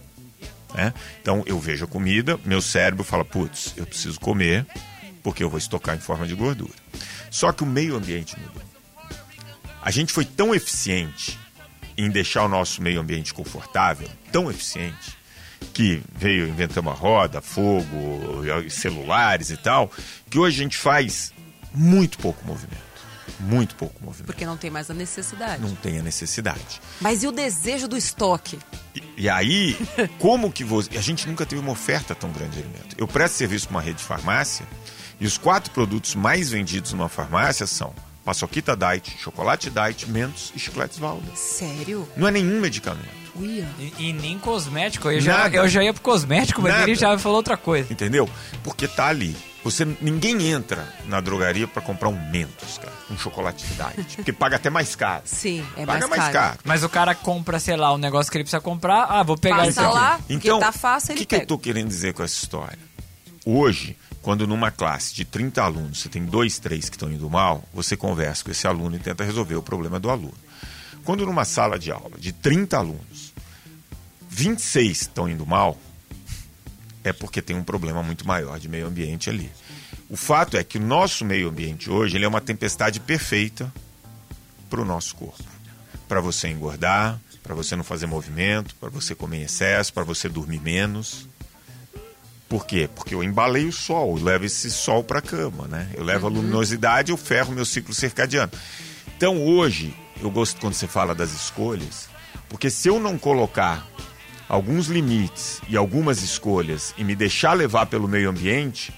[0.75, 0.95] Né?
[1.21, 4.67] Então eu vejo a comida, meu cérebro fala, putz, eu preciso comer
[5.23, 6.73] porque eu vou estocar em forma de gordura.
[7.31, 8.63] Só que o meio ambiente mudou.
[9.83, 11.39] A gente foi tão eficiente
[11.97, 15.15] em deixar o nosso meio ambiente confortável, tão eficiente,
[15.73, 17.87] que veio inventando a roda, fogo,
[18.71, 19.91] celulares e tal,
[20.29, 21.33] que hoje a gente faz
[21.75, 22.93] muito pouco movimento.
[23.41, 24.27] Muito pouco movimento.
[24.27, 25.61] Porque não tem mais a necessidade.
[25.61, 26.81] Não tem a necessidade.
[27.01, 28.59] Mas e o desejo do estoque?
[28.95, 29.77] E, e aí,
[30.19, 30.97] como que você.
[30.97, 32.97] A gente nunca teve uma oferta tão grande de alimento.
[32.97, 34.67] Eu presto serviço para uma rede de farmácia
[35.21, 37.93] e os quatro produtos mais vendidos numa farmácia são
[38.25, 41.35] Paçoquita Diet, Chocolate Diet, Mentos e Chicletes Valda.
[41.35, 42.09] Sério?
[42.17, 43.22] Não é nenhum medicamento.
[43.35, 43.65] E,
[43.99, 45.11] e, nem cosmético.
[45.11, 46.85] Eu já, eu já ia pro cosmético, mas Nada.
[46.85, 47.91] ele já falou outra coisa.
[47.93, 48.29] Entendeu?
[48.63, 49.35] Porque tá ali.
[49.65, 54.57] Você, ninguém entra na drogaria para comprar um Mentos, cara, um chocolate diet, porque paga
[54.57, 55.23] até mais caro.
[55.25, 56.49] Sim, é paga mais mais caro.
[56.49, 56.59] caro.
[56.65, 59.05] Mas o cara compra, sei lá, um negócio que ele precisa comprar.
[59.05, 59.95] Ah, vou pegar Passa isso aqui.
[59.95, 61.49] lá, porque tá fácil, o ele que, que eu pega.
[61.49, 62.79] tô querendo dizer com essa história?
[63.47, 67.63] Hoje, quando numa classe de 30 alunos você tem dois, três que estão indo mal,
[67.73, 70.35] você conversa com esse aluno e tenta resolver o problema do aluno.
[71.05, 73.22] Quando numa sala de aula de 30 alunos,
[74.33, 75.79] 26 estão indo mal,
[77.05, 79.51] é porque tem um problema muito maior de meio ambiente ali.
[80.09, 83.73] O fato é que o nosso meio ambiente hoje ele é uma tempestade perfeita
[84.71, 85.45] para o nosso corpo.
[86.09, 90.31] Para você engordar, para você não fazer movimento, para você comer em excesso, para você
[90.31, 91.29] dormir menos.
[92.49, 92.89] Por quê?
[92.95, 95.91] Porque eu embalei o sol, eu levo esse sol para a cama, né?
[95.95, 98.53] Eu levo a luminosidade, eu ferro meu ciclo circadiano.
[99.15, 102.09] Então hoje, eu gosto quando você fala das escolhas,
[102.49, 103.87] porque se eu não colocar
[104.53, 108.93] alguns limites e algumas escolhas e me deixar levar pelo meio ambiente,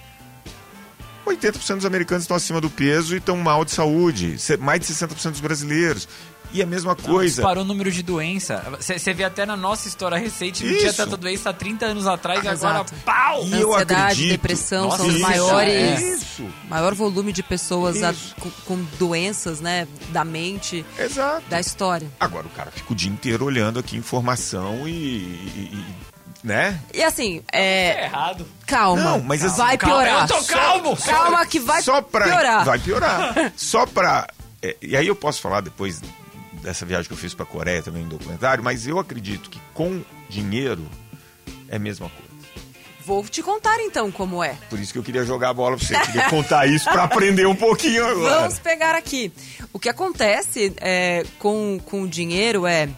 [1.24, 4.36] 80% dos americanos estão acima do peso e estão mal de saúde.
[4.58, 6.08] Mais de 60% dos brasileiros.
[6.54, 7.34] E a mesma Não, coisa.
[7.42, 8.62] Disparou o número de doença.
[8.80, 10.96] Você vê até na nossa história recente, não tinha Isso.
[10.96, 12.94] tanta doença há 30 anos atrás e Ah, agora, exato.
[13.04, 13.44] pau!
[13.44, 16.00] E eu Ansiedade, acredito- depressão Nossa, são os isso, maiores.
[16.00, 16.46] Isso.
[16.70, 18.36] Maior volume de pessoas a- Isso.
[18.38, 21.42] com, com doenças, né, da mente, Exato.
[21.48, 22.08] da história.
[22.20, 24.90] Agora o cara fica o dia inteiro olhando aqui informação e.
[24.92, 25.84] e- e-
[26.46, 26.78] né?
[26.92, 28.46] E assim, é, É errado.
[28.66, 30.22] calma, Não, mas assim, vai calma, piorar.
[30.22, 30.96] eu tô calmo.
[30.98, 32.64] Calma que vai Só pra, piorar.
[32.64, 33.52] Vai piorar.
[33.56, 34.28] Só pra.
[34.62, 36.00] é, e aí eu posso falar depois
[36.64, 40.02] dessa viagem que eu fiz pra Coreia também no documentário, mas eu acredito que com
[40.28, 40.84] dinheiro
[41.68, 42.24] é a mesma coisa.
[43.04, 44.56] Vou te contar então como é.
[44.70, 45.94] Por isso que eu queria jogar a bola pra você.
[45.94, 48.40] Eu queria contar isso pra aprender um pouquinho agora.
[48.40, 49.30] Vamos pegar aqui.
[49.74, 52.88] O que acontece é, com, com o dinheiro é.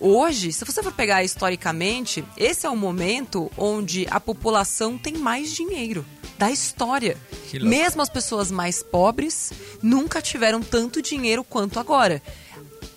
[0.00, 5.52] Hoje, se você for pegar historicamente, esse é o momento onde a população tem mais
[5.52, 6.04] dinheiro
[6.38, 7.16] da história.
[7.60, 12.22] Mesmo as pessoas mais pobres nunca tiveram tanto dinheiro quanto agora.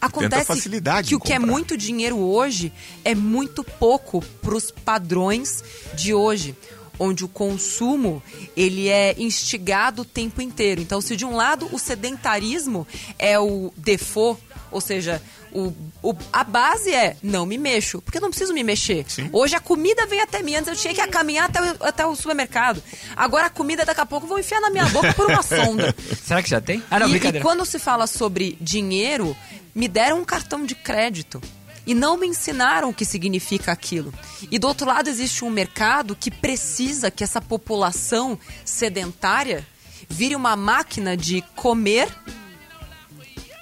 [0.01, 2.71] Acontece facilidade que o que é muito dinheiro hoje
[3.03, 6.55] é muito pouco para os padrões de hoje
[7.01, 8.21] onde o consumo
[8.57, 10.81] ele é instigado o tempo inteiro.
[10.81, 12.85] Então, se de um lado o sedentarismo
[13.17, 15.21] é o default, ou seja,
[15.51, 15.73] o,
[16.03, 19.05] o- a base é não me mexo, porque eu não preciso me mexer.
[19.07, 19.29] Sim.
[19.31, 22.13] Hoje a comida vem até mim, antes eu tinha que caminhar até o, até o
[22.17, 22.83] supermercado.
[23.15, 25.95] Agora a comida daqui a pouco eu vou enfiar na minha boca por uma sonda.
[26.23, 26.83] Será que já tem?
[26.91, 27.45] Ah, não, e, e brincadeira.
[27.45, 29.33] quando se fala sobre dinheiro,
[29.73, 31.41] me deram um cartão de crédito.
[31.85, 34.13] E não me ensinaram o que significa aquilo.
[34.51, 39.65] E do outro lado existe um mercado que precisa que essa população sedentária
[40.07, 42.07] vire uma máquina de comer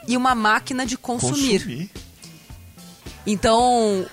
[0.07, 1.89] e uma máquina de consumir.
[3.25, 4.05] Então,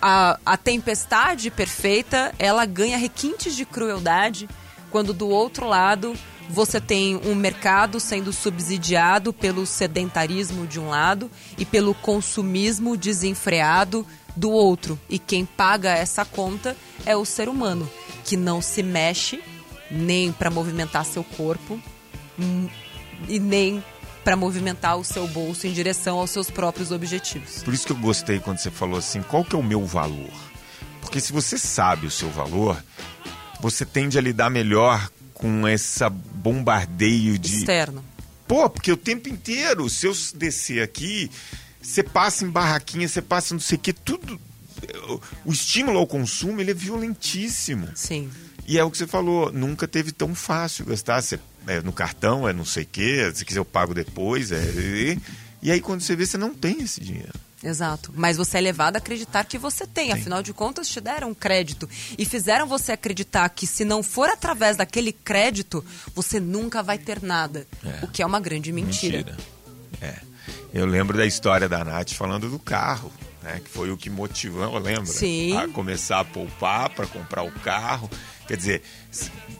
[0.00, 4.48] a, a tempestade perfeita, ela ganha requintes de crueldade
[4.90, 6.14] quando do outro lado
[6.48, 14.06] você tem um mercado sendo subsidiado pelo sedentarismo de um lado e pelo consumismo desenfreado
[14.36, 14.98] do outro.
[15.08, 17.88] E quem paga essa conta é o ser humano,
[18.24, 19.42] que não se mexe
[19.90, 21.80] nem para movimentar seu corpo
[22.38, 22.68] hum,
[23.28, 23.82] e nem
[24.24, 27.62] para movimentar o seu bolso em direção aos seus próprios objetivos.
[27.62, 30.32] Por isso que eu gostei quando você falou assim, qual que é o meu valor?
[31.00, 32.82] Porque se você sabe o seu valor,
[33.60, 35.10] você tende a lidar melhor
[35.42, 37.56] com essa bombardeio de...
[37.56, 38.04] Externo.
[38.46, 41.28] Pô, porque o tempo inteiro, se eu descer aqui,
[41.82, 44.40] você passa em barraquinha, você passa não sei o que, tudo...
[45.44, 47.88] O estímulo ao consumo, ele é violentíssimo.
[47.94, 48.30] Sim.
[48.66, 51.20] E é o que você falou, nunca teve tão fácil gastar.
[51.20, 54.52] Você, é, no cartão é não sei o quê, se quiser eu pago depois.
[54.52, 55.18] É, e,
[55.60, 57.32] e aí quando você vê, você não tem esse dinheiro.
[57.62, 58.12] Exato.
[58.14, 60.12] Mas você é levado a acreditar que você tem.
[60.12, 61.88] Afinal de contas, te deram crédito.
[62.18, 65.84] E fizeram você acreditar que se não for através daquele crédito,
[66.14, 67.66] você nunca vai ter nada.
[67.84, 68.04] É.
[68.04, 69.36] O que é uma grande mentira.
[70.00, 70.16] É.
[70.74, 73.60] Eu lembro da história da Nath falando do carro, né?
[73.64, 75.06] Que foi o que motivou, lembra?
[75.06, 75.56] Sim.
[75.56, 78.08] A começar a poupar para comprar o carro.
[78.46, 78.82] Quer dizer,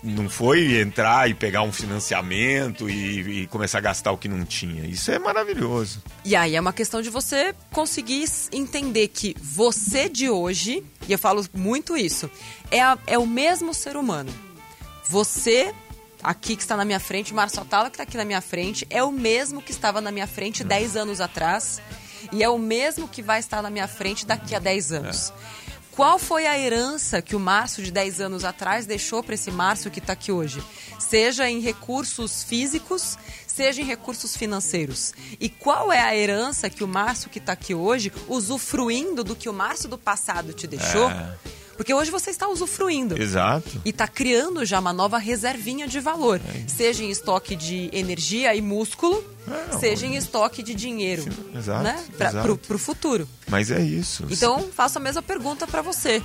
[0.03, 4.45] não foi entrar e pegar um financiamento e, e começar a gastar o que não
[4.45, 4.85] tinha.
[4.85, 6.03] Isso é maravilhoso.
[6.25, 11.19] E aí é uma questão de você conseguir entender que você de hoje, e eu
[11.19, 12.29] falo muito isso,
[12.71, 14.33] é, a- é o mesmo ser humano.
[15.09, 15.73] Você,
[16.23, 18.87] aqui que está na minha frente, o Márcio Atala que está aqui na minha frente,
[18.91, 21.81] é o mesmo que estava na minha frente 10 anos atrás
[22.31, 25.33] e é o mesmo que vai estar na minha frente daqui a 10 anos.
[25.93, 29.91] Qual foi a herança que o Márcio de 10 anos atrás deixou para esse Márcio
[29.91, 30.63] que está aqui hoje?
[30.99, 35.13] Seja em recursos físicos, seja em recursos financeiros.
[35.39, 39.51] E qual é a herança que o Márcio que está aqui hoje, usufruindo do que
[39.51, 41.11] o Márcio do passado te deixou?
[41.11, 41.37] É.
[41.77, 43.21] Porque hoje você está usufruindo.
[43.21, 43.81] Exato.
[43.85, 46.41] E está criando já uma nova reservinha de valor.
[46.55, 49.23] É seja em estoque de energia e músculo,
[49.73, 51.25] É, seja em estoque de dinheiro.
[51.55, 52.05] Exato, Né?
[52.43, 53.29] Pro, pro futuro.
[53.49, 54.25] Mas é isso.
[54.31, 56.23] Então, faço a mesma pergunta para você.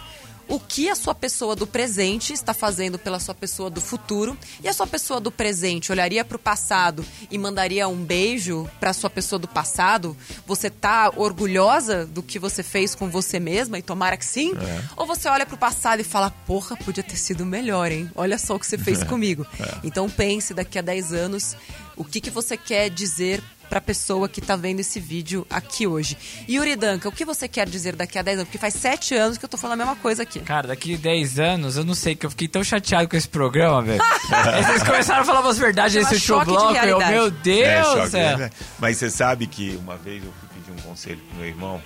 [0.50, 4.38] O que a sua pessoa do presente está fazendo pela sua pessoa do futuro?
[4.64, 8.92] E a sua pessoa do presente olharia para o passado e mandaria um beijo para
[8.92, 10.16] a sua pessoa do passado?
[10.46, 14.54] Você tá orgulhosa do que você fez com você mesma e tomara que sim?
[14.56, 14.84] É.
[14.96, 18.10] Ou você olha para o passado e fala: "Porra, podia ter sido melhor, hein?
[18.16, 19.46] Olha só o que você fez comigo".
[19.84, 21.58] Então pense daqui a 10 anos
[21.98, 25.86] o que que você quer dizer para a pessoa que tá vendo esse vídeo aqui
[25.86, 26.18] hoje.
[26.50, 28.48] Yuri Danca, o que você quer dizer daqui a 10 anos?
[28.48, 30.40] Porque faz 7 anos que eu tô falando a mesma coisa aqui.
[30.40, 33.82] Cara, daqui 10 anos, eu não sei, que eu fiquei tão chateado com esse programa,
[33.82, 34.02] velho.
[34.66, 36.76] Vocês começaram a falar umas verdades Chama nesse show bloco.
[36.76, 38.38] Eu, meu É, Deus choque, céu.
[38.38, 38.50] né?
[38.80, 41.82] Mas você sabe que uma vez eu fui pedir um conselho pro meu irmão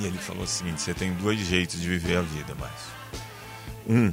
[0.00, 2.98] e ele falou o seguinte: você tem dois jeitos de viver a vida, Márcio.
[3.88, 4.12] Um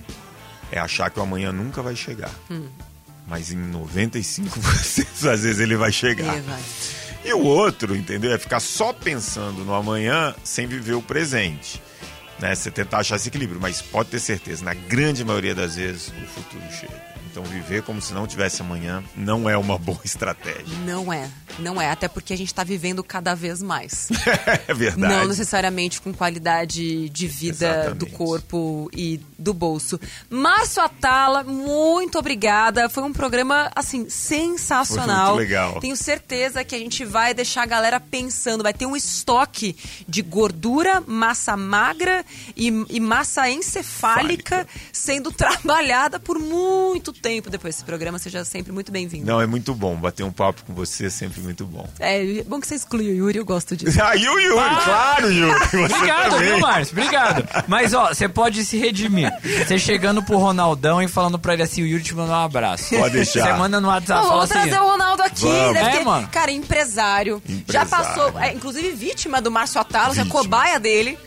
[0.72, 2.32] é achar que o amanhã nunca vai chegar.
[2.50, 2.68] Hum.
[3.28, 6.40] Mas em 95% às vezes ele vai chegar.
[6.42, 6.62] Vai.
[7.24, 8.32] E o outro, entendeu?
[8.32, 11.82] É ficar só pensando no amanhã sem viver o presente.
[12.40, 12.54] Né?
[12.54, 16.28] Você tentar achar esse equilíbrio, mas pode ter certeza, na grande maioria das vezes o
[16.28, 17.15] futuro chega.
[17.36, 20.78] Então viver como se não tivesse amanhã não é uma boa estratégia.
[20.86, 21.30] Não é,
[21.60, 21.92] não é.
[21.92, 24.08] Até porque a gente tá vivendo cada vez mais.
[24.70, 25.14] é verdade.
[25.14, 27.98] Não necessariamente com qualidade de vida Exatamente.
[27.98, 30.00] do corpo e do bolso.
[30.30, 32.88] Márcio Atala, muito obrigada.
[32.88, 35.36] Foi um programa, assim, sensacional.
[35.36, 35.80] Foi muito legal.
[35.82, 38.64] Tenho certeza que a gente vai deixar a galera pensando.
[38.64, 39.76] Vai ter um estoque
[40.08, 42.26] de gordura, massa magra
[42.56, 44.68] e, e massa encefálica Fálica.
[44.94, 48.18] sendo trabalhada por muito tempo depois desse programa.
[48.20, 49.26] Seja sempre muito bem-vindo.
[49.26, 49.96] Não, é muito bom.
[49.96, 51.88] Bater um papo com você é sempre muito bom.
[52.00, 53.98] É bom que você exclui o Yuri, eu gosto disso.
[54.06, 55.60] Ah, e o Yuri, claro, Yuri.
[55.60, 56.46] Você Obrigado, também.
[56.48, 56.98] viu, Márcio?
[56.98, 57.48] Obrigado.
[57.68, 59.32] Mas, ó, você pode se redimir.
[59.66, 62.96] Você chegando pro Ronaldão e falando pra ele assim, o Yuri te mandou um abraço.
[62.96, 63.46] Pode deixar.
[63.48, 64.70] Você manda no WhatsApp Pô, fala vamos assim...
[64.70, 65.42] trazer o Ronaldo aqui.
[65.42, 65.74] Vamos.
[65.74, 66.28] deve É, ter- mano.
[66.32, 67.42] Cara, empresário.
[67.48, 67.54] Já
[67.84, 67.90] Empresário.
[67.90, 70.30] passou, é, inclusive vítima do Márcio Atalo, é Vítima.
[70.32, 71.18] cobaia dele.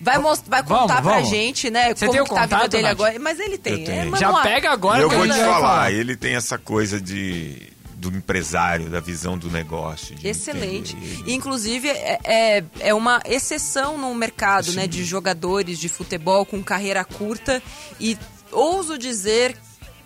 [0.00, 1.28] Vai, most- vai Vamos, contar pra vamos.
[1.28, 2.92] gente, né, Você como tem o que tá a vida contato, dele Nath?
[2.92, 3.18] agora.
[3.18, 3.84] Mas ele tem.
[3.88, 7.72] É, Já pega agora E eu vou te vai falar, ele tem essa coisa de
[7.96, 10.14] do empresário, da visão do negócio.
[10.14, 10.94] de Excelente.
[10.96, 11.22] entender.
[11.26, 16.62] E, inclusive, é, é, é uma exceção no mercado, né, de jogadores de futebol com
[16.62, 17.60] carreira curta.
[17.98, 18.16] E
[18.52, 19.56] ouso dizer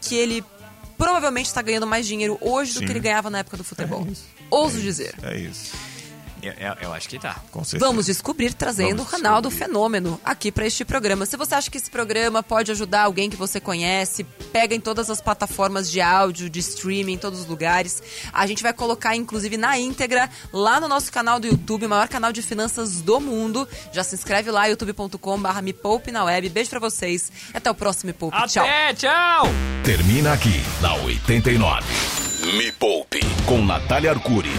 [0.00, 0.42] que ele
[0.96, 2.86] provavelmente está ganhando mais dinheiro hoje do Sim.
[2.86, 4.06] que ele ganhava na época do futebol.
[4.08, 4.14] É
[4.50, 5.14] ouso É isso, dizer.
[5.22, 5.72] É isso.
[6.42, 7.36] Eu, eu- eu acho que tá.
[7.52, 7.88] Com certeza.
[7.88, 9.72] Vamos descobrir trazendo Vamos o Ronaldo descobrir.
[9.72, 11.24] Fenômeno aqui para este programa.
[11.24, 15.08] Se você acha que esse programa pode ajudar alguém que você conhece, pega em todas
[15.08, 18.02] as plataformas de áudio, de streaming, em todos os lugares.
[18.32, 22.08] A gente vai colocar, inclusive, na íntegra, lá no nosso canal do YouTube, o maior
[22.08, 23.68] canal de finanças do mundo.
[23.92, 26.48] Já se inscreve lá, youtube.com.br Me Poupe na web.
[26.48, 27.30] Beijo pra vocês.
[27.54, 28.36] Até o próximo Me Poupe.
[28.48, 28.64] Tchau.
[28.64, 29.46] Até, tchau!
[29.84, 31.86] Termina aqui na 89.
[32.56, 34.50] Me Poupe com Natália Arcuri.